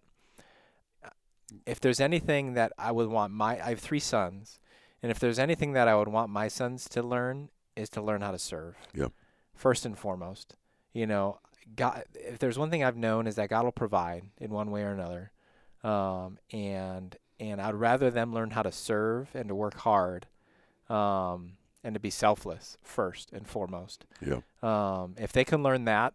If 1.66 1.80
there's 1.80 2.00
anything 2.00 2.54
that 2.54 2.72
I 2.78 2.92
would 2.92 3.08
want 3.08 3.32
my, 3.32 3.58
I 3.58 3.70
have 3.70 3.80
three 3.80 4.00
sons, 4.00 4.58
and 5.02 5.10
if 5.10 5.18
there's 5.18 5.38
anything 5.38 5.72
that 5.72 5.88
I 5.88 5.94
would 5.94 6.08
want 6.08 6.30
my 6.30 6.48
sons 6.48 6.86
to 6.90 7.02
learn 7.02 7.48
is 7.74 7.88
to 7.90 8.02
learn 8.02 8.20
how 8.20 8.32
to 8.32 8.38
serve. 8.38 8.76
Yep. 8.94 9.12
First 9.54 9.86
and 9.86 9.96
foremost, 9.96 10.56
you 10.92 11.06
know, 11.06 11.38
God. 11.74 12.04
If 12.14 12.38
there's 12.38 12.58
one 12.58 12.68
thing 12.68 12.84
I've 12.84 12.96
known 12.96 13.26
is 13.26 13.36
that 13.36 13.48
God 13.48 13.64
will 13.64 13.72
provide 13.72 14.24
in 14.38 14.50
one 14.50 14.70
way 14.70 14.82
or 14.82 14.92
another 14.92 15.32
um, 15.84 16.38
and 16.52 17.16
and 17.40 17.60
I'd 17.60 17.74
rather 17.74 18.10
them 18.10 18.32
learn 18.32 18.50
how 18.50 18.62
to 18.62 18.72
serve 18.72 19.28
and 19.34 19.48
to 19.48 19.54
work 19.54 19.78
hard 19.78 20.26
um, 20.88 21.52
and 21.84 21.94
to 21.94 22.00
be 22.00 22.10
selfless 22.10 22.76
first 22.82 23.32
and 23.32 23.46
foremost. 23.46 24.06
Yeah. 24.20 24.40
Um, 24.62 25.14
if 25.18 25.32
they 25.32 25.44
can 25.44 25.62
learn 25.62 25.84
that, 25.84 26.14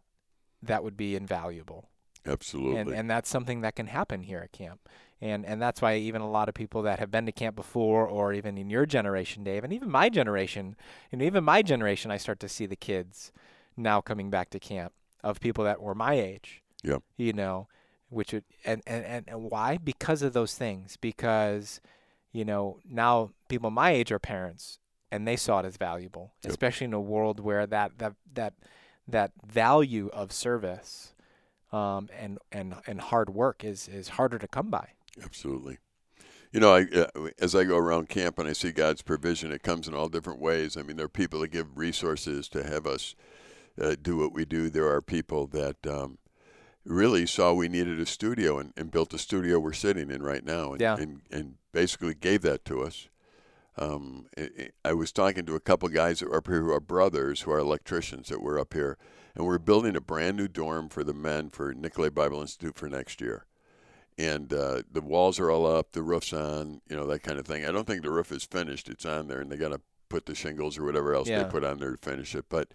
that 0.62 0.84
would 0.84 0.98
be 0.98 1.15
invaluable. 1.15 1.89
Absolutely. 2.25 2.79
And 2.79 2.89
and 2.89 3.10
that's 3.10 3.29
something 3.29 3.62
that 3.62 3.75
can 3.75 3.88
happen 3.88 4.24
here 4.24 4.39
at 4.39 4.51
camp. 4.51 4.88
And 5.22 5.46
and 5.46 5.62
that's 5.62 5.82
why 5.82 5.96
even 5.96 6.22
a 6.22 6.29
lot 6.29 6.50
of 6.50 6.55
people 6.55 6.82
that 6.84 7.00
have 7.00 7.12
been 7.12 7.25
to 7.25 7.32
camp 7.32 7.55
before 7.55 8.05
or 8.08 8.34
even 8.34 8.58
in 8.58 8.70
your 8.70 8.86
generation, 8.86 9.43
Dave, 9.43 9.63
and 9.63 9.72
even 9.74 9.89
my 9.89 10.10
generation, 10.10 10.75
and 11.12 11.22
even 11.22 11.43
my 11.43 11.62
generation 11.62 12.12
I 12.12 12.17
start 12.17 12.39
to 12.41 12.50
see 12.50 12.65
the 12.65 12.75
kids 12.75 13.32
now 13.77 14.01
coming 14.01 14.29
back 14.29 14.50
to 14.51 14.60
camp 14.60 14.93
of 15.24 15.39
people 15.39 15.63
that 15.63 15.82
were 15.82 15.96
my 15.96 16.13
age. 16.13 16.62
Yeah. 16.84 16.98
You 17.17 17.34
know, 17.34 17.67
which 18.13 18.34
would 18.34 18.43
and, 18.65 18.82
and, 18.86 19.05
and, 19.05 19.25
and 19.27 19.43
why? 19.43 19.77
Because 19.77 20.22
of 20.22 20.34
those 20.34 20.55
things. 20.55 20.98
Because, 20.98 21.82
you 22.32 22.46
know, 22.46 22.79
now 22.89 23.32
people 23.50 23.70
my 23.72 23.91
age 23.91 24.12
are 24.12 24.20
parents 24.20 24.79
and 25.12 25.27
they 25.27 25.36
saw 25.36 25.60
it 25.60 25.65
as 25.65 25.77
valuable, 25.77 26.34
Yep. 26.43 26.51
especially 26.51 26.86
in 26.86 26.93
a 26.93 27.01
world 27.01 27.39
where 27.39 27.67
that 27.67 27.98
that 28.00 28.13
that 28.34 28.53
that 29.08 29.32
value 29.46 30.10
of 30.13 30.32
service 30.32 31.13
um, 31.72 32.10
and 32.17 32.39
and 32.51 32.75
and 32.88 33.01
hard 33.01 33.29
work 33.29 33.63
is 33.63 33.88
is 33.88 34.10
harder 34.10 34.39
to 34.39 34.48
come 34.48 34.70
by. 34.70 34.89
Absolutely. 35.24 35.77
You 36.51 36.60
know, 36.60 36.75
I, 36.75 36.82
uh, 36.96 37.29
as 37.39 37.55
I 37.55 37.63
go 37.63 37.77
around 37.77 38.10
camp 38.10 38.38
and 38.38 38.48
I 38.48 38.53
see 38.53 38.72
God's 38.72 39.01
provision, 39.01 39.51
it 39.51 39.63
comes 39.63 39.88
in 39.88 39.96
all 39.96 40.08
different 40.08 40.39
ways. 40.39 40.77
I 40.77 40.84
mean, 40.84 40.98
there 40.98 41.08
are 41.08 41.10
people 41.10 41.39
that 41.39 41.48
give 41.48 41.75
resources 41.75 42.48
to 42.50 42.63
have 42.63 42.86
us 42.86 43.15
uh, 43.82 43.96
do 44.00 44.17
what 44.17 44.34
we 44.34 44.46
do. 44.46 44.70
There 44.70 44.88
are 44.88 45.01
people 45.01 45.48
that 45.48 45.77
um, 45.88 46.20
really 46.86 47.25
saw 47.25 47.54
we 47.54 47.68
needed 47.70 48.00
a 48.00 48.06
studio 48.06 48.58
and, 48.60 48.74
and 48.75 48.92
built 48.92 49.10
the 49.10 49.18
studio 49.18 49.60
we're 49.60 49.74
sitting 49.74 50.10
in 50.12 50.22
right 50.22 50.44
now 50.44 50.72
and, 50.74 50.82
Yeah. 50.82 50.98
and, 50.98 51.22
and 51.32 51.56
basically 51.72 52.13
gave 52.13 52.42
that 52.42 52.66
to 52.66 52.82
us. 52.84 53.08
Um, 53.78 54.28
i 54.38 54.42
i 54.60 54.70
I 54.90 54.94
was 54.94 55.12
talking 55.12 55.46
to 55.48 55.56
a 55.56 55.60
couple 55.60 55.88
guys 55.90 56.20
that 56.20 56.30
were 56.30 56.38
up 56.38 56.48
here 56.48 56.62
who 56.62 56.72
are 56.72 56.80
brothers, 56.80 57.42
who 57.42 57.52
are 57.52 57.58
electricians 57.60 58.28
that 58.30 58.42
were 58.42 58.60
up 58.60 58.74
here, 58.74 58.98
and 59.34 59.46
we're 59.46 59.58
building 59.58 59.96
a 59.96 60.02
brand 60.02 60.38
new 60.38 60.48
dorm 60.48 60.90
for 60.90 61.04
the 61.04 61.13
men 61.13 61.50
for 61.50 61.74
Nicolet 61.74 62.13
Bible 62.13 62.42
Institute 62.42 62.75
for 62.78 62.88
next 62.88 63.20
year. 63.22 63.46
And 64.16 64.54
uh, 64.54 64.84
the 64.92 65.02
walls 65.02 65.40
are 65.40 65.50
all 65.50 65.66
up, 65.66 65.94
the 65.94 66.04
roof's 66.04 66.34
on, 66.34 66.82
you 66.88 66.96
know, 66.96 67.08
that 67.08 67.24
kind 67.24 67.40
of 67.40 67.48
thing. 67.48 67.66
I 67.66 67.72
don't 67.72 67.88
think 67.88 68.04
the 68.04 68.12
roof 68.12 68.32
is 68.32 68.44
finished. 68.44 68.90
It's 68.90 69.06
on 69.08 69.28
there, 69.28 69.40
and 69.42 69.52
they 69.52 69.58
got 69.58 69.70
to 69.72 69.82
put 70.08 70.28
the 70.28 70.36
shingles 70.36 70.78
or 70.78 70.84
whatever 70.86 71.16
else 71.16 71.28
Yeah. 71.28 71.42
they 71.44 71.50
put 71.50 71.63
on 71.63 71.80
there 71.80 71.96
to 71.96 71.98
finish 71.98 72.36
it. 72.36 72.46
But 72.50 72.68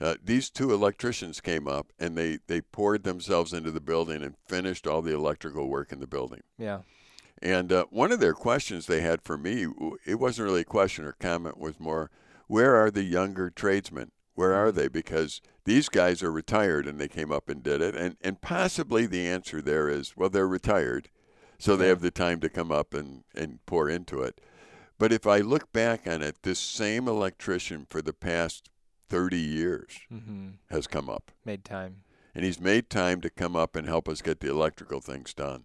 uh, 0.00 0.14
these 0.22 0.50
two 0.50 0.72
electricians 0.72 1.40
came 1.40 1.66
up 1.66 1.92
and 1.98 2.16
they, 2.16 2.38
they 2.46 2.60
poured 2.60 3.04
themselves 3.04 3.52
into 3.52 3.70
the 3.70 3.80
building 3.80 4.22
and 4.22 4.36
finished 4.46 4.86
all 4.86 5.02
the 5.02 5.14
electrical 5.14 5.68
work 5.68 5.92
in 5.92 6.00
the 6.00 6.06
building. 6.06 6.42
Yeah. 6.58 6.80
And 7.42 7.72
uh, 7.72 7.86
one 7.90 8.12
of 8.12 8.20
their 8.20 8.34
questions 8.34 8.86
they 8.86 9.00
had 9.00 9.22
for 9.22 9.36
me, 9.36 9.66
it 10.06 10.16
wasn't 10.16 10.46
really 10.46 10.62
a 10.62 10.64
question 10.64 11.04
or 11.04 11.12
comment, 11.12 11.58
was 11.58 11.78
more, 11.78 12.10
where 12.46 12.76
are 12.76 12.90
the 12.90 13.02
younger 13.02 13.50
tradesmen? 13.50 14.10
Where 14.34 14.54
are 14.54 14.70
they? 14.72 14.88
Because 14.88 15.40
these 15.64 15.88
guys 15.88 16.22
are 16.22 16.32
retired 16.32 16.86
and 16.86 16.98
they 16.98 17.08
came 17.08 17.32
up 17.32 17.48
and 17.48 17.62
did 17.62 17.80
it. 17.80 17.94
And, 17.94 18.16
and 18.20 18.40
possibly 18.40 19.06
the 19.06 19.26
answer 19.26 19.60
there 19.60 19.88
is, 19.88 20.16
well, 20.16 20.28
they're 20.28 20.46
retired. 20.46 21.08
So 21.58 21.74
they 21.74 21.88
have 21.88 22.02
the 22.02 22.10
time 22.10 22.40
to 22.40 22.50
come 22.50 22.70
up 22.70 22.92
and, 22.92 23.24
and 23.34 23.64
pour 23.64 23.88
into 23.88 24.20
it. 24.22 24.40
But 24.98 25.12
if 25.12 25.26
I 25.26 25.38
look 25.38 25.72
back 25.72 26.06
on 26.06 26.22
it, 26.22 26.36
this 26.42 26.58
same 26.58 27.08
electrician 27.08 27.86
for 27.88 28.02
the 28.02 28.12
past 28.12 28.70
30 29.08 29.36
years 29.38 30.00
Mm-hmm. 30.12 30.48
has 30.70 30.86
come 30.86 31.08
up 31.08 31.30
Made 31.44 31.64
time. 31.64 31.96
and 32.34 32.44
he's 32.44 32.60
made 32.60 32.90
time 32.90 33.20
to 33.20 33.30
come 33.30 33.56
up 33.56 33.76
and 33.76 33.86
help 33.86 34.08
us 34.08 34.22
get 34.22 34.40
the 34.40 34.50
electrical 34.50 35.00
things 35.00 35.32
done. 35.34 35.64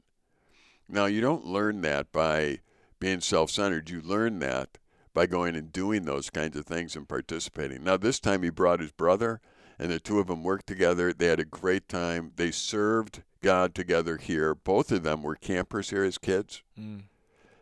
Now, 0.87 1.05
you 1.05 1.21
don't 1.21 1.45
learn 1.45 1.81
that 1.81 2.11
by 2.11 2.59
being 2.99 3.21
self 3.21 3.49
centered. 3.49 3.89
You 3.89 4.01
learn 4.01 4.39
that 4.39 4.77
by 5.13 5.25
going 5.25 5.55
and 5.55 5.71
doing 5.71 6.03
those 6.03 6.29
kinds 6.29 6.55
of 6.57 6.65
things 6.65 6.95
and 6.95 7.07
participating. 7.07 7.83
Now, 7.83 7.97
this 7.97 8.19
time 8.19 8.43
he 8.43 8.49
brought 8.49 8.79
his 8.79 8.91
brother, 8.91 9.41
and 9.79 9.89
the 9.91 9.99
two 9.99 10.19
of 10.19 10.27
them 10.27 10.43
worked 10.43 10.67
together. 10.67 11.11
They 11.13 11.27
had 11.27 11.39
a 11.39 11.45
great 11.45 11.87
time. 11.89 12.31
They 12.35 12.51
served 12.51 13.23
God 13.41 13.73
together 13.73 14.17
here. 14.17 14.53
Both 14.53 14.91
of 14.91 15.03
them 15.03 15.23
were 15.23 15.35
campers 15.35 15.89
here 15.89 16.03
as 16.03 16.17
kids, 16.17 16.61
Mm. 16.79 17.03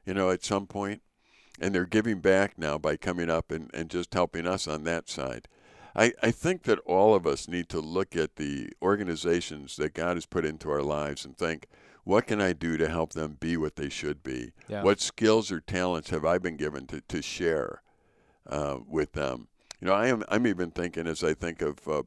you 0.06 0.14
know, 0.14 0.30
at 0.32 0.44
some 0.44 0.68
point, 0.68 1.02
And 1.62 1.76
they're 1.76 1.86
giving 1.86 2.20
back 2.22 2.58
now 2.58 2.78
by 2.78 2.96
coming 2.98 3.30
up 3.30 3.52
and, 3.52 3.70
and 3.74 3.90
just 3.90 4.14
helping 4.14 4.48
us 4.48 4.66
on 4.68 4.86
that 4.86 5.10
side. 5.10 5.48
I, 5.96 6.14
I 6.22 6.32
think 6.32 6.64
that 6.64 6.80
all 6.80 7.16
of 7.16 7.26
us 7.26 7.48
need 7.48 7.70
to 7.70 7.80
look 7.80 8.16
at 8.16 8.36
the 8.36 8.70
organizations 8.82 9.76
that 9.78 9.94
God 9.94 10.18
has 10.18 10.26
put 10.26 10.46
into 10.46 10.70
our 10.70 10.84
lives 10.84 11.26
and 11.26 11.38
think, 11.38 11.68
what 12.04 12.28
can 12.28 12.42
I 12.42 12.54
do 12.54 12.78
to 12.78 12.90
help 12.90 13.14
them 13.14 13.38
be 13.40 13.58
what 13.58 13.76
they 13.76 13.90
should 13.90 14.24
be? 14.24 14.52
Yeah. 14.68 14.84
What 14.84 15.00
skills 15.00 15.52
or 15.52 15.60
talents 15.60 16.10
have 16.10 16.26
I 16.26 16.38
been 16.38 16.58
given 16.58 16.88
to, 16.88 17.02
to 17.02 17.22
share 17.22 17.82
uh, 18.48 18.80
with 18.88 19.14
them? 19.14 19.48
You 19.80 19.88
know, 19.88 19.94
I 19.94 20.08
am 20.08 20.24
I'm 20.28 20.48
even 20.48 20.72
thinking 20.72 21.08
as 21.08 21.24
I 21.24 21.34
think 21.34 21.62
of 21.62 21.88
uh, 21.88 22.04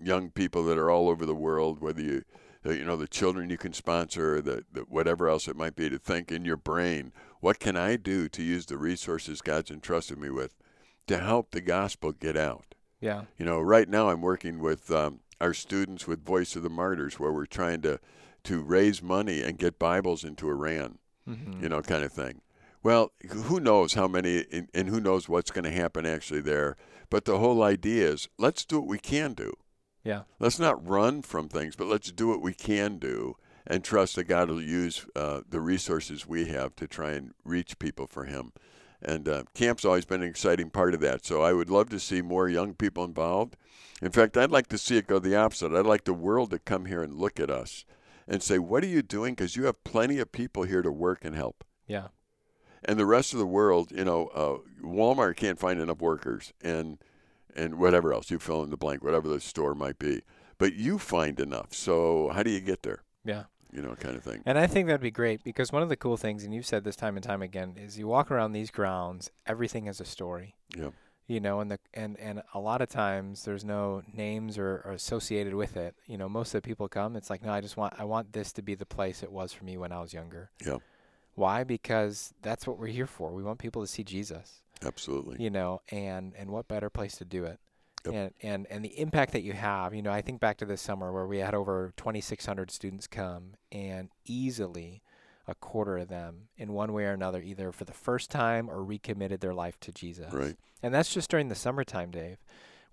young 0.00 0.30
people 0.30 0.64
that 0.64 0.78
are 0.78 0.90
all 0.90 1.08
over 1.08 1.24
the 1.24 1.34
world, 1.34 1.80
whether 1.80 2.02
you 2.02 2.24
uh, 2.66 2.72
you 2.72 2.84
know 2.84 2.96
the 2.96 3.06
children 3.06 3.50
you 3.50 3.56
can 3.56 3.72
sponsor, 3.72 4.40
the, 4.40 4.64
the 4.72 4.80
whatever 4.82 5.28
else 5.28 5.48
it 5.48 5.56
might 5.56 5.76
be, 5.76 5.88
to 5.88 5.98
think 5.98 6.30
in 6.32 6.44
your 6.44 6.56
brain, 6.56 7.12
what 7.40 7.58
can 7.58 7.76
I 7.76 7.96
do 7.96 8.28
to 8.28 8.42
use 8.42 8.66
the 8.66 8.78
resources 8.78 9.40
God's 9.40 9.70
entrusted 9.70 10.18
me 10.18 10.30
with 10.30 10.54
to 11.06 11.18
help 11.18 11.50
the 11.50 11.60
gospel 11.60 12.12
get 12.12 12.36
out? 12.36 12.74
Yeah. 13.00 13.22
You 13.38 13.44
know, 13.44 13.60
right 13.60 13.88
now 13.88 14.08
I'm 14.08 14.22
working 14.22 14.60
with 14.60 14.90
um, 14.90 15.20
our 15.40 15.54
students 15.54 16.06
with 16.06 16.24
Voice 16.24 16.56
of 16.56 16.62
the 16.62 16.70
Martyrs, 16.70 17.18
where 17.18 17.32
we're 17.32 17.46
trying 17.46 17.82
to 17.82 18.00
to 18.44 18.62
raise 18.62 19.02
money 19.02 19.42
and 19.42 19.56
get 19.56 19.78
Bibles 19.78 20.22
into 20.22 20.50
Iran 20.50 20.98
Mm-hmm. 21.28 21.62
you 21.62 21.68
know, 21.68 21.80
kind 21.80 22.04
of 22.04 22.12
thing. 22.12 22.42
Well, 22.82 23.12
who 23.30 23.58
knows 23.58 23.94
how 23.94 24.06
many, 24.06 24.44
and, 24.74 24.88
who 24.88 25.00
knows 25.00 25.26
what's 25.26 25.50
going 25.50 25.64
to 25.64 25.70
happen 25.70 26.04
actually 26.04 26.42
there. 26.42 26.76
But 27.08 27.24
the 27.24 27.38
whole 27.38 27.62
idea 27.62 28.10
is 28.10 28.28
let's 28.38 28.66
do 28.66 28.80
what 28.80 28.88
we 28.88 28.98
can 28.98 29.32
do. 29.32 29.54
Yeah. 30.02 30.22
Let's 30.38 30.58
not 30.58 30.86
run 30.86 31.22
from 31.22 31.48
things, 31.48 31.76
but 31.76 31.86
let's 31.86 32.12
do 32.12 32.28
what 32.28 32.42
we 32.42 32.52
can 32.52 32.98
do 32.98 33.36
and 33.66 33.82
trust 33.82 34.16
that 34.16 34.24
God 34.24 34.50
will 34.50 34.60
use 34.60 35.06
uh, 35.16 35.40
the 35.48 35.60
resources 35.62 36.28
we 36.28 36.46
have 36.46 36.76
to 36.76 36.86
try 36.86 37.12
and 37.12 37.32
reach 37.42 37.78
people 37.78 38.06
for 38.06 38.26
Him. 38.26 38.52
And 39.04 39.28
uh, 39.28 39.42
camp's 39.54 39.84
always 39.84 40.04
been 40.04 40.22
an 40.22 40.28
exciting 40.28 40.70
part 40.70 40.94
of 40.94 41.00
that. 41.00 41.24
So 41.26 41.42
I 41.42 41.52
would 41.52 41.68
love 41.70 41.90
to 41.90 42.00
see 42.00 42.22
more 42.22 42.48
young 42.48 42.74
people 42.74 43.04
involved. 43.04 43.56
In 44.00 44.10
fact, 44.10 44.36
I'd 44.36 44.50
like 44.50 44.68
to 44.68 44.78
see 44.78 44.96
it 44.96 45.06
go 45.06 45.18
the 45.18 45.36
opposite. 45.36 45.72
I'd 45.72 45.86
like 45.86 46.04
the 46.04 46.14
world 46.14 46.50
to 46.50 46.58
come 46.58 46.86
here 46.86 47.02
and 47.02 47.14
look 47.14 47.38
at 47.38 47.50
us 47.50 47.84
and 48.26 48.42
say, 48.42 48.58
What 48.58 48.82
are 48.82 48.88
you 48.88 49.02
doing? 49.02 49.34
Because 49.34 49.56
you 49.56 49.64
have 49.64 49.84
plenty 49.84 50.18
of 50.18 50.32
people 50.32 50.62
here 50.64 50.82
to 50.82 50.90
work 50.90 51.24
and 51.24 51.34
help 51.36 51.64
Yeah. 51.86 52.08
and 52.82 52.98
the 52.98 53.06
rest 53.06 53.32
of 53.32 53.38
the 53.38 53.46
world, 53.46 53.92
you 53.92 54.04
know, 54.04 54.28
uh, 54.28 54.58
Walmart 54.84 55.36
can't 55.36 55.58
find 55.58 55.80
enough 55.80 56.00
workers, 56.00 56.52
and 56.62 56.98
and 57.56 57.78
whatever 57.78 58.12
else 58.12 58.30
you 58.30 58.38
fill 58.38 58.62
in 58.64 58.70
the 58.70 58.76
blank, 58.76 59.04
whatever 59.04 59.28
the 59.28 59.40
store 59.40 59.74
might 59.74 59.98
be, 59.98 60.22
but 60.58 60.74
you 60.74 60.98
find 60.98 61.38
enough. 61.38 61.72
So 61.72 62.30
how 62.34 62.42
do 62.42 62.50
you 62.50 62.60
get 62.60 62.82
there? 62.82 63.04
Yeah. 63.24 63.44
You 63.74 63.82
know, 63.82 63.94
kind 63.96 64.16
of 64.16 64.22
thing. 64.22 64.40
And 64.46 64.56
I 64.56 64.68
think 64.68 64.86
that'd 64.86 65.00
be 65.00 65.10
great 65.10 65.42
because 65.42 65.72
one 65.72 65.82
of 65.82 65.88
the 65.88 65.96
cool 65.96 66.16
things, 66.16 66.44
and 66.44 66.54
you've 66.54 66.64
said 66.64 66.84
this 66.84 66.94
time 66.94 67.16
and 67.16 67.24
time 67.24 67.42
again, 67.42 67.74
is 67.76 67.98
you 67.98 68.06
walk 68.06 68.30
around 68.30 68.52
these 68.52 68.70
grounds, 68.70 69.30
everything 69.46 69.88
is 69.88 70.00
a 70.00 70.04
story. 70.04 70.54
Yeah. 70.76 70.90
You 71.26 71.40
know, 71.40 71.60
and 71.60 71.70
the 71.70 71.78
and 71.92 72.18
and 72.20 72.42
a 72.52 72.60
lot 72.60 72.82
of 72.82 72.88
times 72.88 73.44
there's 73.44 73.64
no 73.64 74.02
names 74.12 74.58
or, 74.58 74.82
or 74.84 74.92
associated 74.92 75.54
with 75.54 75.76
it. 75.76 75.96
You 76.06 76.18
know, 76.18 76.28
most 76.28 76.54
of 76.54 76.62
the 76.62 76.66
people 76.66 76.86
come, 76.88 77.16
it's 77.16 77.30
like, 77.30 77.42
no, 77.42 77.50
I 77.50 77.60
just 77.60 77.76
want 77.76 77.94
I 77.98 78.04
want 78.04 78.32
this 78.32 78.52
to 78.52 78.62
be 78.62 78.74
the 78.74 78.86
place 78.86 79.22
it 79.22 79.32
was 79.32 79.52
for 79.52 79.64
me 79.64 79.76
when 79.76 79.90
I 79.90 80.00
was 80.00 80.12
younger. 80.12 80.50
Yeah. 80.64 80.78
Why? 81.34 81.64
Because 81.64 82.32
that's 82.42 82.66
what 82.66 82.78
we're 82.78 82.86
here 82.86 83.08
for. 83.08 83.32
We 83.32 83.42
want 83.42 83.58
people 83.58 83.82
to 83.82 83.88
see 83.88 84.04
Jesus. 84.04 84.60
Absolutely. 84.84 85.42
you 85.42 85.50
know 85.50 85.80
and 85.90 86.34
and 86.36 86.50
what 86.50 86.68
better 86.68 86.90
place 86.90 87.16
to 87.16 87.24
do 87.24 87.44
it 87.44 87.58
Yep. 88.06 88.14
and 88.14 88.32
and 88.42 88.66
and 88.70 88.84
the 88.84 88.98
impact 89.00 89.32
that 89.32 89.42
you 89.42 89.52
have 89.54 89.94
you 89.94 90.02
know 90.02 90.12
i 90.12 90.20
think 90.20 90.40
back 90.40 90.56
to 90.58 90.64
this 90.66 90.80
summer 90.82 91.12
where 91.12 91.26
we 91.26 91.38
had 91.38 91.54
over 91.54 91.92
2600 91.96 92.70
students 92.70 93.06
come 93.06 93.54
and 93.72 94.10
easily 94.26 95.02
a 95.48 95.54
quarter 95.54 95.98
of 95.98 96.08
them 96.08 96.48
in 96.56 96.72
one 96.72 96.92
way 96.92 97.04
or 97.04 97.12
another 97.12 97.40
either 97.42 97.72
for 97.72 97.84
the 97.84 97.92
first 97.92 98.30
time 98.30 98.68
or 98.70 98.82
recommitted 98.84 99.40
their 99.40 99.54
life 99.54 99.78
to 99.80 99.92
jesus 99.92 100.32
Right. 100.32 100.56
and 100.82 100.92
that's 100.94 101.12
just 101.12 101.30
during 101.30 101.48
the 101.48 101.54
summertime 101.54 102.10
dave 102.10 102.38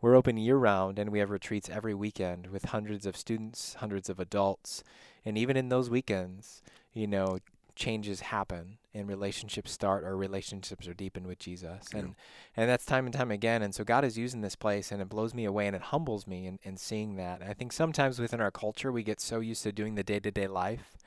we're 0.01 0.15
open 0.15 0.37
year 0.37 0.57
round 0.57 0.97
and 0.97 1.11
we 1.11 1.19
have 1.19 1.29
retreats 1.29 1.69
every 1.69 1.93
weekend 1.93 2.47
with 2.47 2.65
hundreds 2.65 3.05
of 3.05 3.15
students 3.17 3.75
hundreds 3.75 4.09
of 4.09 4.19
adults 4.19 4.83
and 5.25 5.37
even 5.37 5.55
in 5.57 5.69
those 5.69 5.89
weekends 5.89 6.61
you 6.93 7.07
know 7.07 7.37
changes 7.75 8.19
happen 8.21 8.77
and 8.93 9.07
relationships 9.07 9.71
start 9.71 10.03
or 10.03 10.17
relationships 10.17 10.87
are 10.87 10.93
deepened 10.93 11.25
with 11.27 11.39
jesus. 11.39 11.87
Yeah. 11.93 11.99
and 11.99 12.15
and 12.57 12.69
that's 12.69 12.85
time 12.85 13.05
and 13.05 13.13
time 13.13 13.31
again. 13.31 13.61
And 13.61 13.73
so 13.73 13.83
god 13.83 14.03
is 14.03 14.17
using 14.17 14.41
this 14.41 14.55
place 14.55 14.91
and 14.91 15.01
it 15.01 15.09
blows 15.09 15.33
me 15.33 15.45
away 15.45 15.67
and 15.67 15.75
it 15.75 15.81
humbles 15.81 16.27
me 16.27 16.45
in, 16.45 16.59
in 16.63 16.77
seeing 16.77 17.15
that. 17.15 17.41
And 17.41 17.49
i 17.49 17.53
think 17.53 17.71
sometimes 17.71 18.19
within 18.19 18.41
our 18.41 18.51
culture 18.51 18.91
we 18.91 19.03
get 19.03 19.21
so 19.21 19.39
used 19.39 19.63
to 19.63 19.71
doing 19.71 19.95
the 19.95 20.03
day-to-day 20.03 20.47
life 20.47 20.97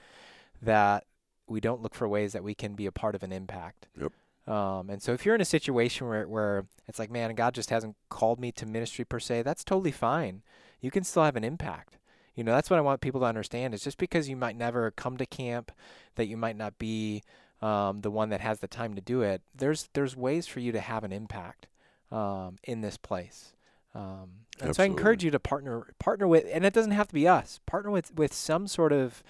that 0.62 1.05
we 1.47 1.61
don't 1.61 1.83
look 1.83 1.94
for 1.94 2.09
ways 2.09 2.33
that 2.33 2.42
we 2.42 2.55
can 2.55 2.75
be 2.75 2.87
a 2.87 2.92
part 2.92 3.14
of 3.14 3.23
an 3.23 3.33
impact. 3.33 3.87
Yep. 4.01 4.12
um, 4.49 4.88
and 4.88 5.03
so 5.03 5.12
if 5.12 5.27
you're 5.27 5.35
in 5.35 5.40
a 5.40 5.44
situation 5.44 6.09
where, 6.09 6.27
where 6.27 6.64
it's 6.88 6.99
like 6.99 7.11
man 7.11 7.35
god 7.35 7.55
just 7.55 7.70
hasn't 7.70 7.97
called 8.09 8.40
me 8.40 8.51
to 8.53 8.64
ministry 8.66 9.05
per 9.05 9.20
se 9.20 9.42
that's 9.42 9.64
totally 9.64 9.92
fine. 9.92 10.42
You 10.81 10.90
can 10.90 11.05
still 11.05 11.25
have 11.25 11.37
an 11.37 11.44
impact. 11.44 11.99
You 12.35 12.42
know 12.44 12.53
that's 12.53 12.68
what 12.68 12.79
i 12.79 12.83
want 12.83 13.01
people 13.01 13.20
to 13.20 13.27
understand 13.27 13.75
is 13.75 13.85
just 13.85 13.99
because 13.99 14.29
you 14.29 14.37
might 14.37 14.57
never 14.57 14.90
come 14.90 15.16
to 15.18 15.27
camp 15.27 15.70
that 16.16 16.27
you 16.27 16.37
might 16.37 16.57
not 16.57 16.79
be 16.79 17.23
um, 17.64 18.03
the 18.03 18.11
one 18.11 18.29
that 18.29 18.40
has 18.40 18.59
the 18.59 18.68
time 18.68 18.94
to 18.94 19.00
do 19.00 19.22
it 19.22 19.40
there's 19.55 19.88
there's 19.94 20.14
ways 20.16 20.46
for 20.46 20.61
you 20.61 20.70
to 20.72 20.81
have 20.81 21.03
an 21.05 21.12
impact 21.12 21.66
um, 22.12 22.57
in 22.62 22.81
this 22.81 22.96
place. 22.96 23.55
Um, 23.94 24.31
and 24.61 24.74
so 24.74 24.83
I 24.83 24.87
encourage 24.87 25.24
you 25.24 25.31
to 25.31 25.38
partner 25.40 25.87
partner 25.98 26.27
with, 26.29 26.44
and 26.53 26.64
it 26.64 26.74
doesn't 26.74 26.92
have 26.92 27.09
to 27.09 27.14
be 27.14 27.27
us. 27.27 27.61
Partner 27.64 27.90
with 27.90 28.14
with 28.14 28.33
some 28.35 28.66
sort 28.66 28.92
of 28.92 29.22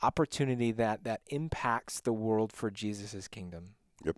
opportunity 0.00 0.72
that 0.72 1.04
that 1.04 1.20
impacts 1.28 2.00
the 2.00 2.12
world 2.12 2.52
for 2.52 2.70
Jesus' 2.70 3.28
kingdom. 3.28 3.74
Yep. 4.04 4.16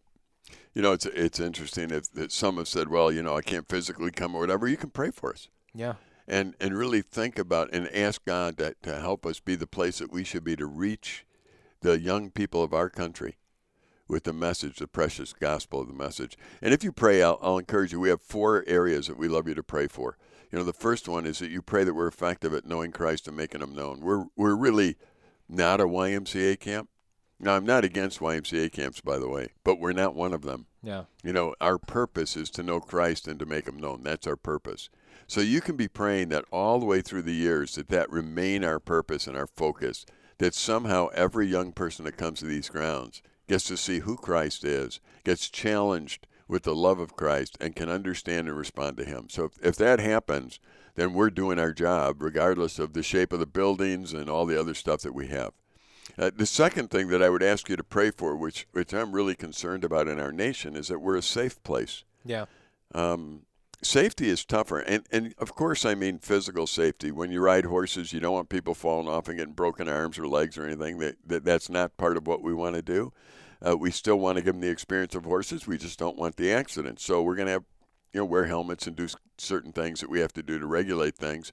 You 0.75 0.83
know, 0.83 0.93
it's 0.93 1.07
it's 1.07 1.41
interesting 1.41 1.91
if 1.91 2.11
that 2.13 2.33
some 2.33 2.57
have 2.59 2.69
said, 2.69 2.89
well, 2.89 3.11
you 3.11 3.23
know, 3.23 3.37
I 3.37 3.43
can't 3.43 3.69
physically 3.69 4.11
come 4.11 4.35
or 4.35 4.41
whatever. 4.41 4.69
You 4.69 4.77
can 4.77 4.91
pray 4.91 5.11
for 5.11 5.33
us 5.33 5.49
Yeah. 5.75 5.95
and 6.29 6.55
and 6.61 6.77
really 6.77 7.03
think 7.03 7.39
about 7.39 7.71
and 7.73 7.89
ask 7.95 8.25
God 8.25 8.57
that 8.59 8.83
to 8.83 9.01
help 9.01 9.27
us 9.27 9.41
be 9.41 9.57
the 9.57 9.67
place 9.67 9.99
that 9.99 10.13
we 10.13 10.23
should 10.23 10.45
be 10.45 10.57
to 10.57 10.67
reach 10.67 11.27
the 11.81 11.99
young 11.99 12.31
people 12.31 12.63
of 12.63 12.73
our 12.73 12.89
country 12.89 13.37
with 14.09 14.25
the 14.25 14.33
message, 14.33 14.77
the 14.77 14.87
precious 14.87 15.33
gospel 15.33 15.81
of 15.81 15.89
the 15.89 15.95
message. 15.95 16.37
And 16.61 16.75
if 16.75 16.85
you 16.85 16.93
pray, 16.93 17.23
I'll, 17.23 17.39
I'll 17.43 17.59
encourage 17.59 17.93
you. 17.93 18.01
We 18.01 18.11
have 18.11 18.23
four 18.23 18.65
areas 18.67 19.07
that 19.07 19.19
we 19.19 19.29
love 19.29 19.49
you 19.49 19.55
to 19.55 19.63
pray 19.63 19.87
for. 19.87 20.17
You 20.51 20.59
know, 20.59 20.65
the 20.65 20.73
first 20.73 21.09
one 21.09 21.27
is 21.27 21.39
that 21.39 21.51
you 21.51 21.63
pray 21.63 21.85
that 21.85 21.95
we're 21.95 22.07
effective 22.07 22.55
at 22.55 22.67
knowing 22.67 22.93
Christ 22.93 23.27
and 23.27 23.37
making 23.37 23.61
Him 23.61 23.75
known. 23.75 24.01
We're 24.01 24.27
we're 24.37 24.55
really 24.55 24.97
not 25.49 25.81
a 25.81 25.85
YMCA 25.85 26.61
camp. 26.61 26.89
Now, 27.41 27.57
I'm 27.57 27.67
not 27.67 27.85
against 27.85 28.21
YMCA 28.21 28.73
camps, 28.73 29.01
by 29.01 29.19
the 29.19 29.29
way, 29.29 29.49
but 29.65 29.81
we're 29.81 29.93
not 29.93 30.15
one 30.15 30.33
of 30.33 30.43
them. 30.43 30.67
Yeah. 30.83 31.05
You 31.23 31.33
know, 31.33 31.55
our 31.61 31.79
purpose 31.79 32.37
is 32.37 32.51
to 32.51 32.63
know 32.63 32.81
Christ 32.81 33.27
and 33.27 33.39
to 33.41 33.47
make 33.47 33.67
him 33.67 33.79
known. 33.79 34.03
That's 34.03 34.27
our 34.27 34.37
purpose. 34.37 34.89
So 35.27 35.41
you 35.41 35.61
can 35.61 35.77
be 35.77 35.89
praying 35.89 36.29
that 36.29 36.45
all 36.51 36.79
the 36.79 36.87
way 36.87 37.01
through 37.01 37.23
the 37.23 37.35
years 37.35 37.75
that 37.75 37.89
that 37.89 38.11
remain 38.11 38.63
our 38.63 38.79
purpose 38.79 39.27
and 39.27 39.37
our 39.37 39.47
focus, 39.47 40.07
that 40.39 40.55
somehow 40.55 41.09
every 41.09 41.47
young 41.47 41.73
person 41.73 42.05
that 42.05 42.17
comes 42.17 42.41
to 42.41 42.47
these 42.47 42.69
grounds 42.69 43.23
gets 43.47 43.65
to 43.65 43.77
see 43.77 44.01
who 44.01 44.17
Christ 44.17 44.65
is, 44.65 45.01
gets 45.25 45.49
challenged 45.49 46.27
with 46.49 46.65
the 46.65 46.75
love 46.75 46.99
of 46.99 47.17
Christ 47.17 47.57
and 47.61 47.77
can 47.77 47.89
understand 47.89 48.49
and 48.49 48.57
respond 48.57 48.97
to 48.99 49.05
him. 49.05 49.29
So 49.29 49.45
if, 49.45 49.53
if 49.63 49.77
that 49.77 50.01
happens, 50.01 50.61
then 50.95 51.15
we're 51.15 51.31
doing 51.31 51.59
our 51.59 51.73
job 51.73 52.23
regardless 52.23 52.79
of 52.79 52.93
the 52.93 53.03
shape 53.03 53.33
of 53.33 53.41
the 53.41 53.47
buildings 53.47 54.13
and 54.13 54.29
all 54.29 54.47
the 54.47 54.59
other 54.59 54.75
stuff 54.75 55.01
that 55.03 55.15
we 55.15 55.29
have. 55.29 55.53
Uh, 56.19 56.31
the 56.35 56.47
second 56.47 56.91
thing 56.91 57.09
that 57.09 57.23
I 57.23 57.31
would 57.31 57.43
ask 57.43 57.69
you 57.69 57.77
to 57.77 57.83
pray 57.83 58.11
for, 58.11 58.37
which 58.37 58.67
which 58.73 58.93
I'm 58.93 59.13
really 59.13 59.35
concerned 59.35 59.85
about 59.85 60.07
in 60.07 60.21
our 60.21 60.33
nation, 60.33 60.77
is 60.77 60.89
that 60.89 61.01
we're 61.01 61.17
a 61.17 61.23
safe 61.23 61.61
place. 61.63 62.05
Yeah. 62.25 62.45
Um, 62.95 63.43
safety 63.85 64.29
is 64.29 64.45
tougher, 64.45 64.81
and 64.81 65.05
and 65.11 65.35
of 65.39 65.55
course 65.55 65.85
I 65.85 65.95
mean 65.95 66.19
physical 66.19 66.67
safety. 66.67 67.11
When 67.11 67.31
you 67.31 67.41
ride 67.41 67.67
horses, 67.67 68.13
you 68.13 68.21
don't 68.21 68.35
want 68.35 68.49
people 68.49 68.75
falling 68.75 69.09
off 69.09 69.29
and 69.29 69.39
getting 69.39 69.55
broken 69.55 69.89
arms 69.89 70.19
or 70.19 70.27
legs 70.27 70.59
or 70.59 70.65
anything. 70.65 70.99
That, 70.99 71.17
that 71.27 71.45
that's 71.45 71.69
not 71.69 71.97
part 71.97 72.17
of 72.17 72.27
what 72.27 72.43
we 72.43 72.55
want 72.55 72.77
to 72.77 72.83
do. 72.83 73.13
Uh, 73.67 73.77
we 73.77 73.91
still 73.91 74.17
want 74.17 74.37
to 74.37 74.43
give 74.43 74.55
them 74.55 74.61
the 74.61 74.69
experience 74.69 75.15
of 75.15 75.25
horses. 75.25 75.67
We 75.67 75.79
just 75.79 75.99
don't 75.99 76.19
want 76.19 76.37
the 76.37 76.53
accident. 76.53 77.01
So 77.01 77.23
we're 77.23 77.37
going 77.37 77.47
to 77.47 77.53
have 77.53 77.65
you 78.13 78.21
know 78.21 78.27
wear 78.27 78.47
helmets 78.47 78.87
and 78.87 78.97
do 78.97 79.09
certain 79.39 79.73
things 79.73 80.01
that 80.01 80.11
we 80.11 80.21
have 80.21 80.33
to 80.35 80.43
do 80.43 80.59
to 80.59 80.67
regulate 80.67 81.17
things 81.17 81.53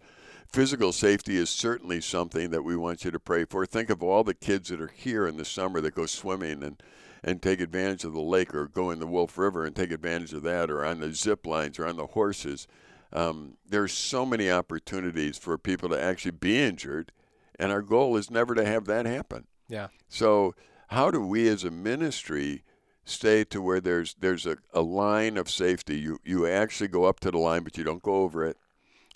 physical 0.52 0.91
safety 0.91 1.38
is 1.38 1.50
certainly 1.50 2.02
something 2.02 2.50
that 2.52 2.63
we 2.63 2.76
want 2.76 3.06
you 3.06 3.12
to 3.12 3.20
pray 3.20 3.46
for. 3.46 3.65
Think 3.65 3.89
of 3.89 4.04
all 4.04 4.24
the 4.24 4.34
kids 4.34 4.70
that 4.70 4.82
are 4.82 4.91
here 4.94 5.26
in 5.26 5.38
the 5.38 5.46
summer 5.46 5.80
that 5.82 5.96
go 5.96 6.06
swimming 6.06 6.62
and, 6.63 6.82
and 7.23 7.41
take 7.41 7.62
advantage 7.62 8.03
of 8.03 8.13
the 8.13 8.21
lake 8.21 8.53
or 8.53 8.67
go 8.67 8.89
in 8.89 8.99
the 8.99 9.07
Wolf 9.07 9.38
River 9.38 9.65
and 9.65 9.75
take 9.75 9.91
advantage 9.91 10.34
of 10.34 10.43
that 10.43 10.69
or 10.71 10.86
on 10.86 10.99
the 10.99 11.13
zip 11.13 11.45
lines 11.45 11.77
or 11.77 11.86
on 11.86 11.97
the 11.97 12.07
horses. 12.07 12.67
Um, 13.13 13.57
there's 13.67 13.93
so 13.93 14.25
many 14.25 14.49
opportunities 14.49 15.38
for 15.38 15.57
people 15.57 15.89
to 15.89 16.01
actually 16.01 16.31
be 16.31 16.60
injured, 16.60 17.12
and 17.60 17.71
our 17.71 17.81
goal 17.81 18.17
is 18.17 18.31
never 18.31 18.55
to 18.55 18.65
have 18.65 18.86
that 18.86 19.05
happen. 19.05 19.47
Yeah. 19.67 19.88
So, 20.07 20.55
how 20.88 21.12
do 21.12 21.21
we 21.21 21.47
as 21.47 21.63
a 21.63 21.71
ministry 21.71 22.63
stay 23.03 23.43
to 23.45 23.62
where 23.62 23.81
there's 23.81 24.15
there's 24.15 24.45
a, 24.45 24.57
a 24.73 24.81
line 24.81 25.38
of 25.38 25.49
safety? 25.49 25.99
You 25.99 26.19
you 26.23 26.47
actually 26.47 26.88
go 26.88 27.05
up 27.05 27.19
to 27.21 27.31
the 27.31 27.38
line, 27.38 27.63
but 27.63 27.77
you 27.77 27.84
don't 27.84 28.03
go 28.03 28.15
over 28.15 28.45
it 28.45 28.57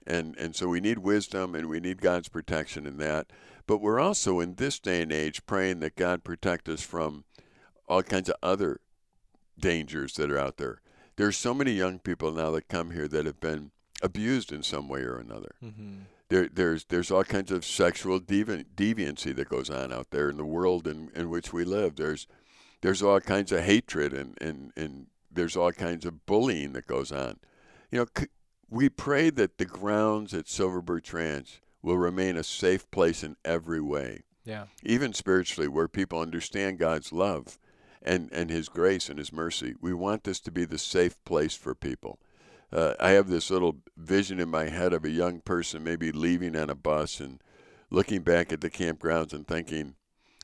and 0.08 0.36
and 0.38 0.56
so 0.56 0.68
we 0.68 0.80
need 0.80 1.00
wisdom 1.00 1.56
and 1.56 1.68
we 1.68 1.80
need 1.80 2.02
God's 2.02 2.30
protection 2.30 2.86
in 2.86 2.98
that. 2.98 3.28
But 3.68 3.80
we're 3.80 4.00
also 4.00 4.40
in 4.40 4.56
this 4.56 4.80
day 4.80 5.02
and 5.02 5.12
age 5.12 5.46
praying 5.46 5.80
that 5.80 5.96
God 5.96 6.24
protect 6.24 6.70
us 6.70 6.82
from 6.82 7.24
all 7.88 8.04
kinds 8.04 8.30
of 8.30 8.36
other 8.44 8.80
dangers 9.60 10.14
that 10.16 10.32
are 10.32 10.38
out 10.38 10.58
there. 10.58 10.82
There's 11.16 11.38
so 11.38 11.54
many 11.54 11.72
young 11.72 12.00
people 12.00 12.32
now 12.32 12.52
that 12.52 12.68
come 12.68 12.92
here 12.92 13.08
that 13.08 13.26
have 13.26 13.40
been 13.40 13.72
abused 14.02 14.52
in 14.52 14.64
some 14.64 14.88
way 14.90 15.02
or 15.02 15.18
another. 15.18 15.56
Mm-hmm. 15.64 15.94
There, 16.28 16.50
there's 16.52 16.86
there's 16.86 17.12
all 17.12 17.24
kinds 17.24 17.52
of 17.52 17.64
sexual 17.64 18.20
devi- 18.20 18.66
deviancy 18.76 19.36
that 19.36 19.48
goes 19.50 19.70
on 19.70 19.94
out 19.94 20.08
there 20.10 20.30
in 20.30 20.38
the 20.38 20.46
world 20.46 20.88
in, 20.88 21.12
in 21.16 21.30
which 21.30 21.54
we 21.54 21.64
live. 21.64 21.96
There's 21.96 22.28
there's 22.82 23.02
all 23.04 23.20
kinds 23.22 23.52
of 23.52 23.64
hatred 23.64 24.12
and, 24.14 24.38
and, 24.42 24.72
and 24.76 25.08
there's 25.32 25.56
all 25.56 25.72
kinds 25.72 26.06
of 26.06 26.26
bullying 26.26 26.74
that 26.74 26.88
goes 26.88 27.12
on. 27.12 27.40
You 27.92 28.00
know, 28.00 28.06
c- 28.18 28.28
we 28.70 28.90
pray 28.90 29.30
that 29.30 29.58
the 29.58 29.66
grounds 29.66 30.34
at 30.34 30.48
Silver 30.48 30.82
Birch 30.82 31.14
Ranch 31.14 31.62
will 31.82 31.98
remain 31.98 32.36
a 32.36 32.44
safe 32.44 32.90
place 32.92 33.24
in 33.24 33.38
every 33.46 33.80
way, 33.82 34.24
Yeah. 34.44 34.66
even 34.84 35.14
spiritually, 35.14 35.68
where 35.68 35.88
people 35.88 36.20
understand 36.20 36.80
God's 36.80 37.12
love 37.14 37.58
and, 38.06 38.30
and 38.32 38.50
His 38.50 38.70
grace 38.70 39.10
and 39.10 39.20
His 39.20 39.34
mercy. 39.34 39.76
We 39.82 39.94
want 39.94 40.24
this 40.24 40.40
to 40.42 40.52
be 40.52 40.64
the 40.64 40.78
safe 40.78 41.22
place 41.26 41.56
for 41.56 41.76
people. 41.76 42.20
Uh, 42.72 42.94
I 43.00 43.12
have 43.12 43.30
this 43.30 43.50
little 43.50 43.78
vision 43.98 44.40
in 44.40 44.50
my 44.50 44.66
head 44.70 44.94
of 44.94 45.04
a 45.04 45.10
young 45.10 45.40
person 45.42 45.84
maybe 45.84 46.12
leaving 46.12 46.56
on 46.56 46.70
a 46.70 46.76
bus 46.76 47.20
and 47.20 47.42
looking 47.90 48.22
back 48.22 48.52
at 48.54 48.62
the 48.62 48.70
campgrounds 48.70 49.34
and 49.34 49.48
thinking, 49.48 49.96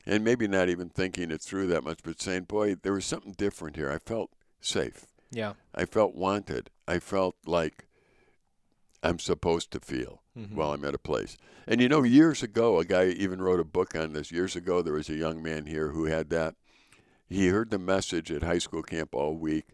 and 0.06 0.24
maybe 0.24 0.47
not 0.47 0.69
even 0.69 0.89
thinking 0.89 1.32
it 1.32 1.41
through 1.41 1.67
that 1.67 1.84
much, 1.84 2.00
but 2.04 2.21
saying, 2.21 2.43
boy, 2.43 2.76
there 2.76 2.93
was 2.93 3.06
something 3.06 3.34
different 3.34 3.76
here. 3.76 3.91
I 3.91 3.97
felt 4.00 4.32
safe. 4.60 5.06
Yeah. 5.32 5.54
I 5.74 5.86
felt 5.86 6.15
wanted. 6.15 6.69
I 6.88 7.00
felt 7.00 7.36
like 7.45 7.86
I'm 9.04 9.19
supposed 9.19 9.71
to 9.71 9.80
feel 9.80 10.21
Mhm. 10.38 10.54
while 10.56 10.71
I'm 10.74 10.86
at 10.86 10.93
a 10.93 11.00
place. 11.00 11.38
And 11.67 11.82
you 11.82 11.89
know, 11.89 12.04
years 12.04 12.43
ago, 12.43 12.80
a 12.80 12.86
guy 12.86 13.08
even 13.08 13.41
wrote 13.41 13.60
a 13.60 13.63
book 13.65 13.95
on 13.95 14.13
this. 14.13 14.32
Years 14.32 14.56
ago, 14.56 14.82
there 14.82 14.93
was 14.93 15.10
a 15.10 15.15
young 15.15 15.41
man 15.41 15.65
here 15.65 15.89
who 15.89 16.06
had 16.06 16.30
that. 16.30 16.56
He 17.32 17.48
heard 17.48 17.70
the 17.70 17.80
message 17.80 18.30
at 18.30 18.44
high 18.44 18.58
school 18.58 18.84
camp 18.84 19.15
all 19.15 19.36
week. 19.36 19.67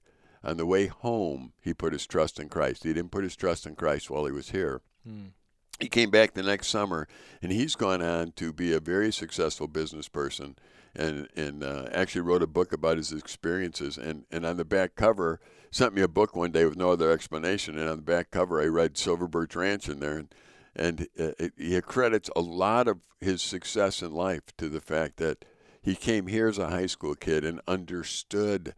On 0.43 0.57
the 0.57 0.65
way 0.65 0.85
home, 0.85 1.53
he 1.59 1.73
put 1.73 1.91
his 1.91 2.05
trust 2.05 2.39
in 2.39 2.49
Christ. 2.49 2.83
He 2.83 2.93
didn't 2.93 3.11
put 3.11 3.23
his 3.23 3.35
trust 3.35 3.65
in 3.65 3.75
Christ 3.75 4.11
while 4.11 4.25
he 4.25 4.31
was 4.31 4.51
here. 4.51 4.81
Mm. 5.07 5.31
He 5.79 5.89
came 5.89 6.11
back 6.11 6.33
the 6.33 6.43
next 6.43 6.67
summer, 6.67 7.07
and 7.41 7.51
he's 7.51 7.75
gone 7.75 8.01
on 8.01 8.33
to 8.33 8.53
be 8.53 8.73
a 8.73 8.79
very 8.79 9.11
successful 9.11 9.67
business 9.67 10.07
person, 10.07 10.55
and 10.95 11.27
and 11.35 11.63
uh, 11.63 11.87
actually 11.91 12.21
wrote 12.21 12.43
a 12.43 12.47
book 12.47 12.71
about 12.71 12.97
his 12.97 13.11
experiences. 13.11 13.97
And 13.97 14.25
and 14.31 14.45
on 14.45 14.57
the 14.57 14.65
back 14.65 14.95
cover, 14.95 15.39
sent 15.71 15.95
me 15.95 16.03
a 16.03 16.07
book 16.07 16.35
one 16.35 16.51
day 16.51 16.65
with 16.65 16.77
no 16.77 16.91
other 16.91 17.11
explanation. 17.11 17.77
And 17.77 17.89
on 17.89 17.97
the 17.97 18.03
back 18.03 18.29
cover, 18.29 18.61
I 18.61 18.65
read 18.65 18.97
Silver 18.97 19.27
Birch 19.27 19.55
Ranch 19.55 19.89
in 19.89 19.99
there, 19.99 20.17
and 20.17 20.35
and 20.75 21.07
uh, 21.19 21.31
it, 21.39 21.53
he 21.57 21.81
credits 21.81 22.29
a 22.35 22.41
lot 22.41 22.87
of 22.87 22.99
his 23.19 23.41
success 23.41 24.03
in 24.03 24.11
life 24.11 24.43
to 24.57 24.69
the 24.69 24.81
fact 24.81 25.17
that 25.17 25.43
he 25.87 25.95
came 25.95 26.27
here 26.27 26.47
as 26.47 26.57
a 26.57 26.69
high 26.69 26.85
school 26.87 27.15
kid 27.15 27.45
and 27.45 27.61
understood 27.67 28.73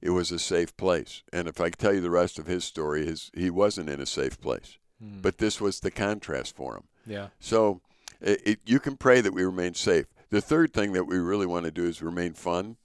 it 0.00 0.10
was 0.10 0.30
a 0.30 0.38
safe 0.38 0.76
place. 0.76 1.22
And 1.32 1.48
if 1.48 1.60
I 1.60 1.70
tell 1.70 1.92
you 1.94 2.00
the 2.00 2.10
rest 2.22 2.38
of 2.38 2.46
his 2.46 2.64
story, 2.64 3.04
his 3.06 3.30
he 3.34 3.50
wasn't 3.50 3.90
in 3.90 4.00
a 4.00 4.06
safe 4.06 4.40
place, 4.40 4.78
Mm. 5.02 5.20
but 5.22 5.38
this 5.38 5.60
was 5.60 5.80
the 5.80 5.90
contrast 5.90 6.54
for 6.54 6.76
him. 6.76 6.84
yeah. 7.04 7.28
So 7.40 7.80
it, 8.20 8.40
it, 8.50 8.58
you 8.64 8.78
can 8.78 8.96
pray 8.96 9.20
that 9.20 9.34
we 9.34 9.42
remain 9.42 9.74
safe. 9.74 10.06
The 10.30 10.40
third 10.40 10.72
thing 10.72 10.92
that 10.92 11.04
we 11.08 11.18
really 11.18 11.46
want 11.46 11.64
to 11.64 11.72
do 11.72 11.84
is 11.86 12.00
remain 12.00 12.32
fun. 12.34 12.76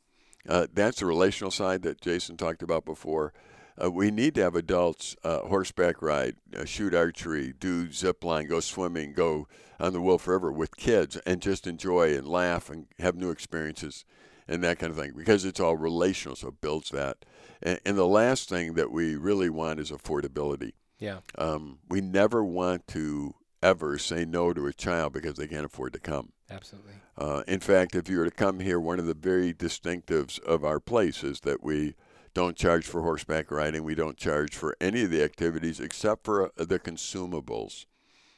Uh, 0.47 0.65
that's 0.73 0.99
the 1.01 1.05
relational 1.05 1.51
side 1.51 1.83
that 1.83 2.01
Jason 2.01 2.35
talked 2.37 2.63
about 2.63 2.83
before. 2.85 3.33
Uh, 3.81 3.89
we 3.89 4.11
need 4.11 4.35
to 4.35 4.41
have 4.41 4.55
adults 4.55 5.15
uh, 5.23 5.39
horseback 5.39 6.01
ride, 6.01 6.35
uh, 6.57 6.65
shoot 6.65 6.93
archery, 6.93 7.53
do 7.59 7.91
zip 7.91 8.23
line, 8.23 8.47
go 8.47 8.59
swimming, 8.59 9.13
go 9.13 9.47
on 9.79 9.93
the 9.93 10.01
Wolf 10.01 10.27
River 10.27 10.51
with 10.51 10.75
kids, 10.75 11.15
and 11.25 11.41
just 11.41 11.65
enjoy 11.65 12.15
and 12.15 12.27
laugh 12.27 12.69
and 12.69 12.87
have 12.99 13.15
new 13.15 13.29
experiences 13.29 14.03
and 14.47 14.63
that 14.63 14.79
kind 14.79 14.91
of 14.91 14.97
thing 14.97 15.13
because 15.15 15.45
it's 15.45 15.59
all 15.59 15.77
relational, 15.77 16.35
so 16.35 16.49
it 16.49 16.61
builds 16.61 16.89
that. 16.89 17.23
And, 17.61 17.79
and 17.85 17.97
the 17.97 18.07
last 18.07 18.49
thing 18.49 18.73
that 18.73 18.91
we 18.91 19.15
really 19.15 19.49
want 19.49 19.79
is 19.79 19.91
affordability. 19.91 20.73
Yeah. 20.97 21.19
Um, 21.37 21.79
we 21.87 22.01
never 22.01 22.43
want 22.43 22.87
to 22.89 23.35
ever 23.61 23.97
say 23.97 24.25
no 24.25 24.53
to 24.53 24.67
a 24.67 24.73
child 24.73 25.13
because 25.13 25.35
they 25.35 25.47
can't 25.47 25.65
afford 25.65 25.93
to 25.93 25.99
come. 25.99 26.33
Absolutely. 26.49 26.93
Uh, 27.17 27.43
in 27.47 27.59
fact, 27.59 27.95
if 27.95 28.09
you 28.09 28.17
were 28.17 28.25
to 28.25 28.31
come 28.31 28.59
here, 28.59 28.79
one 28.79 28.99
of 28.99 29.05
the 29.05 29.13
very 29.13 29.53
distinctives 29.53 30.41
of 30.41 30.63
our 30.63 30.79
place 30.79 31.23
is 31.23 31.41
that 31.41 31.63
we 31.63 31.95
don't 32.33 32.55
charge 32.55 32.85
for 32.85 33.01
horseback 33.01 33.51
riding. 33.51 33.83
We 33.83 33.95
don't 33.95 34.17
charge 34.17 34.55
for 34.55 34.75
any 34.79 35.03
of 35.03 35.11
the 35.11 35.23
activities 35.23 35.79
except 35.79 36.23
for 36.25 36.45
uh, 36.45 36.65
the 36.65 36.79
consumables, 36.79 37.85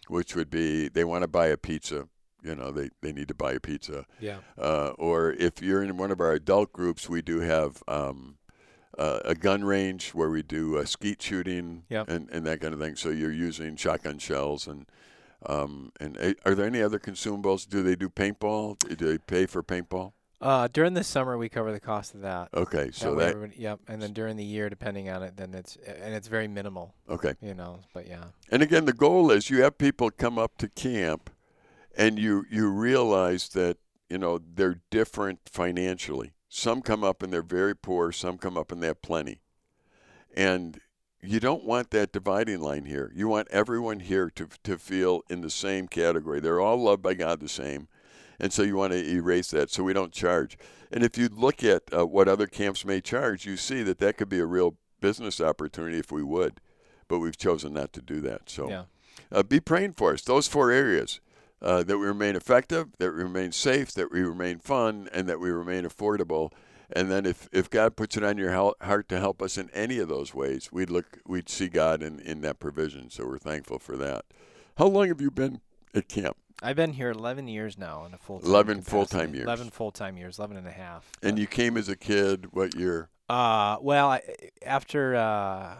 which 0.07 0.35
would 0.35 0.49
be 0.49 0.87
they 0.89 1.03
want 1.03 1.23
to 1.23 1.27
buy 1.27 1.47
a 1.47 1.57
pizza. 1.57 2.07
You 2.43 2.55
know, 2.55 2.71
they, 2.71 2.89
they 3.01 3.11
need 3.11 3.27
to 3.27 3.35
buy 3.35 3.53
a 3.53 3.59
pizza. 3.59 4.05
Yeah. 4.19 4.37
Uh, 4.57 4.93
or 4.97 5.33
if 5.33 5.61
you're 5.61 5.83
in 5.83 5.97
one 5.97 6.09
of 6.11 6.19
our 6.19 6.31
adult 6.31 6.73
groups, 6.73 7.07
we 7.07 7.21
do 7.21 7.41
have 7.41 7.83
um, 7.87 8.37
uh, 8.97 9.19
a 9.23 9.35
gun 9.35 9.63
range 9.63 10.09
where 10.15 10.29
we 10.29 10.41
do 10.41 10.77
uh, 10.77 10.85
skeet 10.85 11.21
shooting 11.21 11.83
Yep. 11.89 12.09
and, 12.09 12.29
and 12.31 12.45
that 12.47 12.59
kind 12.61 12.73
of 12.73 12.79
thing. 12.79 12.95
So 12.95 13.09
you're 13.09 13.31
using 13.31 13.75
shotgun 13.75 14.17
shells 14.17 14.67
and 14.67 14.85
um, 15.43 15.91
and 15.99 16.17
uh, 16.19 16.33
are 16.45 16.53
there 16.53 16.67
any 16.67 16.83
other 16.83 16.99
consumables? 16.99 17.67
Do 17.67 17.81
they 17.81 17.95
do 17.95 18.09
paintball? 18.09 18.77
Do 18.95 19.07
they 19.07 19.17
pay 19.17 19.47
for 19.47 19.63
paintball? 19.63 20.13
Uh, 20.41 20.67
during 20.73 20.95
the 20.95 21.03
summer, 21.03 21.37
we 21.37 21.49
cover 21.49 21.71
the 21.71 21.79
cost 21.79 22.15
of 22.15 22.21
that. 22.21 22.49
Okay, 22.53 22.89
so 22.91 23.13
way 23.13 23.25
that 23.25 23.35
everybody- 23.35 23.61
yep. 23.61 23.79
And 23.87 24.01
then 24.01 24.11
during 24.11 24.37
the 24.37 24.43
year, 24.43 24.69
depending 24.69 25.07
on 25.09 25.21
it, 25.21 25.37
then 25.37 25.53
it's 25.53 25.75
and 25.85 26.13
it's 26.15 26.27
very 26.27 26.47
minimal, 26.47 26.95
okay. 27.07 27.35
you 27.41 27.53
know. 27.53 27.81
But 27.93 28.07
yeah, 28.07 28.25
And 28.49 28.63
again, 28.63 28.85
the 28.85 28.93
goal 28.93 29.29
is 29.31 29.49
you 29.49 29.61
have 29.61 29.77
people 29.77 30.09
come 30.09 30.39
up 30.39 30.57
to 30.57 30.67
camp, 30.67 31.29
and 31.95 32.17
you 32.17 32.45
you 32.49 32.69
realize 32.69 33.49
that 33.49 33.77
you 34.09 34.17
know 34.17 34.39
they're 34.55 34.81
different 34.89 35.41
financially. 35.45 36.33
Some 36.49 36.81
come 36.81 37.03
up 37.03 37.21
and 37.21 37.31
they're 37.31 37.43
very 37.43 37.75
poor. 37.75 38.11
Some 38.11 38.37
come 38.37 38.57
up 38.57 38.71
and 38.71 38.81
they 38.81 38.87
have 38.87 39.01
plenty, 39.03 39.41
and 40.35 40.81
you 41.21 41.39
don't 41.39 41.63
want 41.63 41.91
that 41.91 42.11
dividing 42.11 42.61
line 42.61 42.85
here. 42.85 43.11
You 43.15 43.27
want 43.27 43.47
everyone 43.51 43.99
here 43.99 44.31
to 44.31 44.47
to 44.63 44.77
feel 44.79 45.21
in 45.29 45.41
the 45.41 45.51
same 45.51 45.87
category. 45.87 46.39
They're 46.39 46.59
all 46.59 46.77
loved 46.77 47.03
by 47.03 47.13
God 47.13 47.39
the 47.41 47.47
same, 47.47 47.87
and 48.41 48.51
so 48.51 48.63
you 48.63 48.75
want 48.75 48.91
to 48.91 49.09
erase 49.09 49.51
that 49.51 49.69
so 49.69 49.83
we 49.83 49.93
don't 49.93 50.11
charge. 50.11 50.57
And 50.91 51.03
if 51.03 51.17
you 51.17 51.29
look 51.31 51.63
at 51.63 51.83
uh, 51.95 52.05
what 52.05 52.27
other 52.27 52.47
camps 52.47 52.83
may 52.83 52.99
charge, 52.99 53.45
you 53.45 53.55
see 53.55 53.83
that 53.83 53.99
that 53.99 54.17
could 54.17 54.29
be 54.29 54.39
a 54.39 54.45
real 54.45 54.75
business 54.99 55.39
opportunity 55.39 55.99
if 55.99 56.11
we 56.11 56.23
would, 56.23 56.59
but 57.07 57.19
we've 57.19 57.37
chosen 57.37 57.73
not 57.73 57.93
to 57.93 58.01
do 58.01 58.19
that. 58.21 58.49
So 58.49 58.67
yeah, 58.69 58.83
uh, 59.31 59.43
be 59.43 59.59
praying 59.59 59.93
for 59.93 60.13
us. 60.13 60.23
Those 60.23 60.47
four 60.47 60.71
areas 60.71 61.21
uh, 61.61 61.83
that 61.83 61.99
we 61.99 62.05
remain 62.07 62.35
effective, 62.35 62.87
that 62.97 63.11
we 63.13 63.21
remain 63.21 63.51
safe, 63.51 63.91
that 63.93 64.11
we 64.11 64.21
remain 64.21 64.57
fun, 64.57 65.07
and 65.13 65.29
that 65.29 65.39
we 65.39 65.51
remain 65.51 65.83
affordable. 65.85 66.51
And 66.93 67.09
then, 67.09 67.25
if, 67.25 67.47
if 67.53 67.69
God 67.69 67.95
puts 67.95 68.17
it 68.17 68.23
on 68.23 68.37
your 68.37 68.51
heart 68.51 69.07
to 69.09 69.19
help 69.19 69.41
us 69.41 69.57
in 69.57 69.69
any 69.69 69.99
of 69.99 70.09
those 70.09 70.33
ways, 70.33 70.71
we'd 70.73 70.89
look, 70.89 71.19
we'd 71.25 71.47
see 71.47 71.69
God 71.69 72.03
in, 72.03 72.19
in 72.19 72.41
that 72.41 72.59
provision. 72.59 73.09
So 73.09 73.25
we're 73.25 73.37
thankful 73.37 73.79
for 73.79 73.95
that. 73.97 74.25
How 74.77 74.87
long 74.87 75.07
have 75.07 75.21
you 75.21 75.31
been 75.31 75.61
at 75.95 76.09
camp? 76.09 76.35
I've 76.61 76.75
been 76.75 76.93
here 76.93 77.09
11 77.09 77.47
years 77.47 77.77
now 77.77 78.05
in 78.05 78.13
a 78.13 78.17
full 78.17 78.39
11 78.43 78.81
full-time 78.83 79.33
years. 79.33 79.45
11 79.45 79.71
full 79.71 79.91
time 79.91 80.17
years, 80.17 80.37
11 80.37 80.57
and 80.57 80.67
a 80.67 80.71
half. 80.71 81.09
And 81.23 81.39
you 81.39 81.47
came 81.47 81.75
as 81.77 81.89
a 81.89 81.95
kid. 81.95 82.47
What 82.53 82.75
year? 82.75 83.09
Uh, 83.29 83.77
well, 83.81 84.09
I, 84.11 84.21
after 84.65 85.15
uh, 85.15 85.75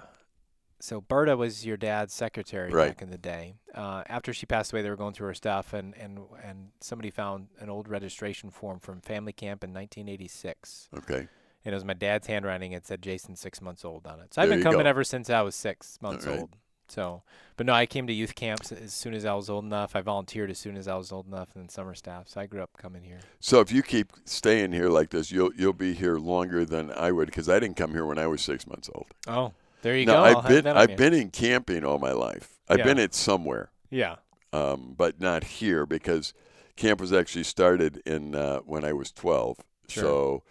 so 0.79 0.99
Berta 1.01 1.37
was 1.37 1.65
your 1.65 1.77
dad's 1.77 2.13
secretary 2.13 2.71
Right. 2.71 2.87
back 2.89 3.01
in 3.01 3.11
the 3.11 3.17
day. 3.17 3.55
Uh, 3.75 4.03
after 4.07 4.33
she 4.33 4.45
passed 4.45 4.73
away, 4.73 4.81
they 4.81 4.89
were 4.89 4.95
going 4.95 5.13
through 5.13 5.27
her 5.27 5.33
stuff, 5.33 5.73
and 5.73 5.95
and 5.97 6.19
and 6.43 6.69
somebody 6.79 7.09
found 7.11 7.47
an 7.59 7.69
old 7.69 7.87
registration 7.87 8.49
form 8.49 8.79
from 8.79 9.01
family 9.01 9.33
camp 9.33 9.63
in 9.63 9.71
1986, 9.73 10.89
Okay. 10.97 11.27
and 11.65 11.73
it 11.73 11.73
was 11.73 11.85
my 11.85 11.93
dad's 11.93 12.25
handwriting. 12.27 12.71
It 12.71 12.87
said 12.87 13.01
Jason 13.01 13.35
six 13.35 13.61
months 13.61 13.85
old 13.85 14.07
on 14.07 14.19
it. 14.21 14.33
So 14.33 14.41
I've 14.41 14.49
been 14.49 14.63
coming 14.63 14.81
go. 14.83 14.89
ever 14.89 15.03
since 15.03 15.29
I 15.29 15.41
was 15.41 15.53
six 15.53 15.99
months 16.01 16.25
right. 16.25 16.39
old. 16.39 16.55
So, 16.91 17.23
but 17.55 17.65
no, 17.65 17.73
I 17.73 17.85
came 17.85 18.05
to 18.07 18.13
youth 18.13 18.35
camps 18.35 18.71
as 18.71 18.93
soon 18.93 19.13
as 19.13 19.23
I 19.25 19.33
was 19.33 19.49
old 19.49 19.63
enough. 19.63 19.95
I 19.95 20.01
volunteered 20.01 20.49
as 20.51 20.59
soon 20.59 20.75
as 20.75 20.87
I 20.87 20.95
was 20.95 21.11
old 21.11 21.25
enough, 21.27 21.49
and 21.55 21.63
then 21.63 21.69
summer 21.69 21.95
staff. 21.95 22.27
So 22.27 22.41
I 22.41 22.45
grew 22.47 22.61
up 22.61 22.71
coming 22.77 23.03
here. 23.03 23.19
So 23.39 23.61
if 23.61 23.71
you 23.71 23.81
keep 23.81 24.11
staying 24.25 24.73
here 24.73 24.89
like 24.89 25.09
this, 25.11 25.31
you'll 25.31 25.53
you'll 25.55 25.71
be 25.73 25.93
here 25.93 26.17
longer 26.17 26.65
than 26.65 26.91
I 26.91 27.11
would 27.11 27.27
because 27.27 27.47
I 27.47 27.59
didn't 27.59 27.77
come 27.77 27.91
here 27.91 28.05
when 28.05 28.17
I 28.19 28.27
was 28.27 28.41
six 28.41 28.67
months 28.67 28.89
old. 28.93 29.07
Oh, 29.27 29.53
there 29.83 29.95
you 29.97 30.05
no, 30.05 30.13
go. 30.15 30.23
I've 30.23 30.47
been 30.47 30.67
I've 30.67 30.89
you. 30.91 30.95
been 30.97 31.13
in 31.13 31.29
camping 31.29 31.85
all 31.85 31.97
my 31.97 32.11
life. 32.11 32.57
I've 32.67 32.79
Yeah. 32.79 32.83
been 32.85 32.99
at 32.99 33.13
somewhere, 33.13 33.69
Yeah. 33.89 34.15
um, 34.53 34.93
but 34.97 35.19
not 35.21 35.43
here 35.45 35.85
because 35.85 36.33
camp 36.75 36.99
was 36.99 37.13
actually 37.13 37.43
started 37.43 38.01
in 38.05 38.35
uh, 38.35 38.59
when 38.59 38.83
I 38.83 38.91
was 38.93 39.11
twelve. 39.11 39.57
Sure. 39.87 40.03
So 40.03 40.43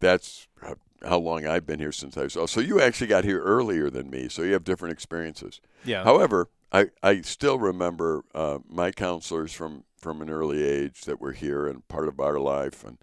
that's 0.00 0.46
h- 0.66 0.76
how 1.06 1.18
long 1.18 1.46
I've 1.46 1.66
been 1.66 1.78
here 1.78 1.92
since 1.92 2.16
I 2.16 2.22
was. 2.24 2.50
So 2.50 2.60
you 2.60 2.80
actually 2.80 3.08
got 3.08 3.24
here 3.24 3.42
earlier 3.42 3.90
than 3.90 4.10
me, 4.10 4.28
so 4.28 4.42
you 4.42 4.52
have 4.52 4.64
different 4.64 4.92
experiences. 4.92 5.60
Yeah. 5.84 6.04
However, 6.04 6.48
I, 6.72 6.86
I 7.02 7.20
still 7.20 7.58
remember 7.58 8.24
uh, 8.34 8.58
my 8.68 8.90
counselors 8.90 9.52
from, 9.52 9.84
from 9.96 10.22
an 10.22 10.30
early 10.30 10.64
age 10.64 11.02
that 11.02 11.20
were 11.20 11.32
here 11.32 11.66
and 11.66 11.86
part 11.88 12.08
of 12.08 12.20
our 12.20 12.38
life, 12.38 12.84
and 12.84 12.98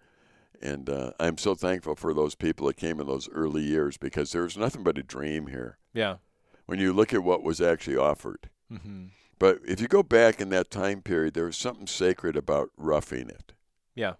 and 0.62 0.90
uh, 0.90 1.12
I'm 1.20 1.38
so 1.38 1.56
thankful 1.56 1.96
for 1.96 2.14
those 2.14 2.36
people 2.36 2.68
that 2.68 2.78
came 2.78 3.00
in 3.00 3.08
those 3.08 3.28
early 3.30 3.64
years 3.64 3.98
because 3.98 4.32
there 4.32 4.44
was 4.44 4.58
nothing 4.58 4.84
but 4.84 4.98
a 4.98 5.04
dream 5.04 5.48
here 5.48 5.78
yeah. 5.94 6.18
when 6.68 6.80
you 6.80 6.94
look 6.94 7.14
at 7.14 7.24
what 7.24 7.42
was 7.42 7.60
actually 7.60 7.98
offered. 7.98 8.50
Mm-hmm. 8.72 9.06
But 9.40 9.60
if 9.66 9.82
you 9.82 9.88
go 9.88 10.04
back 10.04 10.40
in 10.40 10.50
that 10.50 10.70
time 10.70 11.02
period, 11.02 11.34
there 11.34 11.46
was 11.46 11.58
something 11.58 11.88
sacred 11.88 12.38
about 12.38 12.70
roughing 12.78 13.28
it. 13.28 13.54
Yeah. 13.96 14.14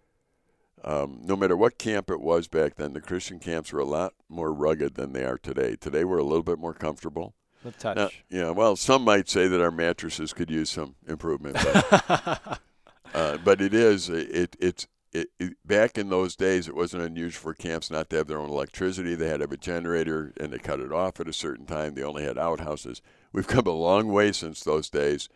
Um, 0.84 1.20
no 1.24 1.36
matter 1.36 1.56
what 1.56 1.78
camp 1.78 2.10
it 2.10 2.22
was 2.22 2.48
back 2.48 2.76
then, 2.76 2.94
the 2.94 3.02
Christian 3.02 3.40
camps 3.40 3.72
were 3.72 3.80
a 3.80 3.86
lot 3.86 4.14
more 4.28 4.52
rugged 4.52 4.96
than 4.96 5.14
they 5.14 5.24
are 5.24 5.38
today. 5.38 5.76
Today 5.76 6.04
we're 6.04 6.18
a 6.18 6.24
little 6.24 6.44
bit 6.44 6.58
more 6.58 6.74
comfortable. 6.74 7.36
The 7.64 7.72
touch. 7.72 7.98
Now, 7.98 8.10
yeah, 8.30 8.50
well, 8.50 8.76
some 8.76 9.04
might 9.04 9.30
say 9.30 9.48
that 9.48 9.62
our 9.62 9.70
mattresses 9.70 10.34
could 10.34 10.50
use 10.50 10.72
some 10.72 10.96
improvement, 11.08 11.58
but, 11.62 12.60
uh, 13.14 13.38
but 13.44 13.62
it 13.62 13.74
is 13.76 14.10
it 14.10 14.56
it's 14.60 14.88
it, 15.14 15.30
it, 15.40 15.54
back 15.64 15.98
in 15.98 16.10
those 16.10 16.36
days. 16.36 16.68
It 16.68 16.76
wasn't 16.76 17.04
unusual 17.04 17.42
for 17.42 17.54
camps 17.54 17.92
not 17.92 18.10
to 18.10 18.16
have 18.16 18.28
their 18.28 18.40
own 18.40 18.50
electricity. 18.50 19.14
They 19.14 19.28
had 19.28 19.38
to 19.38 19.44
have 19.44 19.52
a 19.52 19.58
generator, 19.58 20.34
and 20.40 20.52
they 20.52 20.58
cut 20.58 20.80
it 20.80 20.92
off 20.92 21.20
at 21.20 21.28
a 21.28 21.34
certain 21.34 21.68
time. 21.68 21.94
They 21.94 22.04
only 22.04 22.24
had 22.24 22.40
outhouses. 22.40 23.02
We've 23.32 23.48
come 23.48 23.68
a 23.68 23.72
long 23.72 24.12
way 24.12 24.32
since 24.32 24.62
those 24.62 24.90
days, 24.90 25.30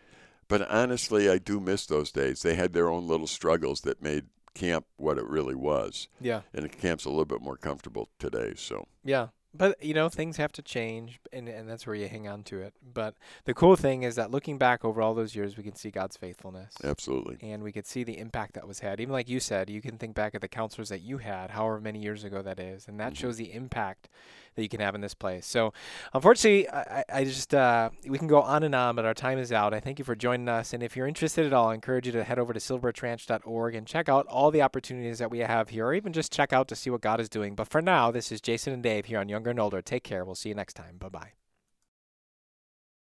but 0.47 0.67
honestly, 0.69 1.29
I 1.29 1.38
do 1.38 1.60
miss 1.60 1.86
those 1.86 2.12
days. 2.12 2.41
They 2.41 2.55
had 2.55 2.73
their 2.73 2.89
own 2.89 3.08
little 3.08 3.27
struggles 3.27 3.81
that 3.81 4.01
made 4.01 4.25
camp 4.55 4.85
what 4.97 5.17
it 5.19 5.25
really 5.27 5.55
was, 5.55 6.07
yeah. 6.19 6.41
and 6.53 6.63
the 6.65 6.69
camp's 6.69 7.05
a 7.05 7.09
little 7.09 7.25
bit 7.25 7.41
more 7.41 7.57
comfortable 7.57 8.09
today. 8.17 8.53
So 8.55 8.87
Yeah. 9.03 9.27
But 9.57 9.81
you 9.81 9.93
know, 9.93 10.09
things 10.09 10.35
have 10.35 10.51
to 10.53 10.61
change 10.61 11.19
and 11.31 11.47
and 11.47 11.69
that's 11.69 11.87
where 11.87 11.95
you 11.95 12.09
hang 12.09 12.27
on 12.27 12.43
to 12.45 12.59
it. 12.59 12.73
But 12.83 13.13
the 13.45 13.53
cool 13.53 13.77
thing 13.77 14.03
is 14.03 14.15
that 14.15 14.29
looking 14.29 14.57
back 14.57 14.83
over 14.83 15.01
all 15.01 15.13
those 15.13 15.33
years 15.33 15.55
we 15.55 15.63
can 15.63 15.75
see 15.75 15.91
God's 15.91 16.17
faithfulness. 16.17 16.73
absolutely, 16.83 17.37
And 17.41 17.63
we 17.63 17.71
could 17.71 17.85
see 17.87 18.03
the 18.03 18.17
impact 18.17 18.55
that 18.55 18.67
was 18.67 18.79
had. 18.79 18.99
Even 18.99 19.13
like 19.13 19.29
you 19.29 19.39
said, 19.39 19.69
you 19.69 19.81
can 19.81 19.97
think 19.97 20.13
back 20.13 20.35
at 20.35 20.41
the 20.41 20.49
counselors 20.49 20.89
that 20.89 20.99
you 21.03 21.19
had, 21.19 21.51
however 21.51 21.79
many 21.79 21.99
years 21.99 22.25
ago 22.25 22.41
that 22.41 22.59
is, 22.59 22.87
and 22.89 22.99
that 22.99 23.13
Mhm. 23.13 23.17
shows 23.17 23.37
the 23.37 23.53
impact 23.53 24.09
that 24.55 24.63
you 24.63 24.69
can 24.69 24.79
have 24.79 24.95
in 24.95 25.01
this 25.01 25.13
place. 25.13 25.45
So, 25.45 25.73
unfortunately, 26.13 26.69
I, 26.69 27.03
I 27.09 27.23
just 27.23 27.53
uh, 27.53 27.89
we 28.07 28.17
can 28.17 28.27
go 28.27 28.41
on 28.41 28.63
and 28.63 28.73
on, 28.73 28.95
but 28.95 29.05
our 29.05 29.13
time 29.13 29.37
is 29.37 29.51
out. 29.51 29.73
I 29.73 29.79
thank 29.79 29.99
you 29.99 30.05
for 30.05 30.15
joining 30.15 30.49
us, 30.49 30.73
and 30.73 30.81
if 30.81 30.95
you're 30.95 31.07
interested 31.07 31.45
at 31.45 31.53
all, 31.53 31.69
I 31.69 31.73
encourage 31.73 32.05
you 32.05 32.11
to 32.13 32.23
head 32.23 32.39
over 32.39 32.53
to 32.53 32.59
silverbirchranch.org 32.59 33.75
and 33.75 33.87
check 33.87 34.09
out 34.09 34.25
all 34.27 34.51
the 34.51 34.61
opportunities 34.61 35.19
that 35.19 35.31
we 35.31 35.39
have 35.39 35.69
here, 35.69 35.87
or 35.87 35.93
even 35.93 36.13
just 36.13 36.31
check 36.31 36.53
out 36.53 36.67
to 36.69 36.75
see 36.75 36.89
what 36.89 37.01
God 37.01 37.19
is 37.19 37.29
doing. 37.29 37.55
But 37.55 37.69
for 37.69 37.81
now, 37.81 38.11
this 38.11 38.31
is 38.31 38.41
Jason 38.41 38.73
and 38.73 38.83
Dave 38.83 39.05
here 39.05 39.19
on 39.19 39.29
Younger 39.29 39.51
and 39.51 39.59
Older. 39.59 39.81
Take 39.81 40.03
care. 40.03 40.25
We'll 40.25 40.35
see 40.35 40.49
you 40.49 40.55
next 40.55 40.73
time. 40.73 40.97
Bye 40.97 41.09
bye. 41.09 41.44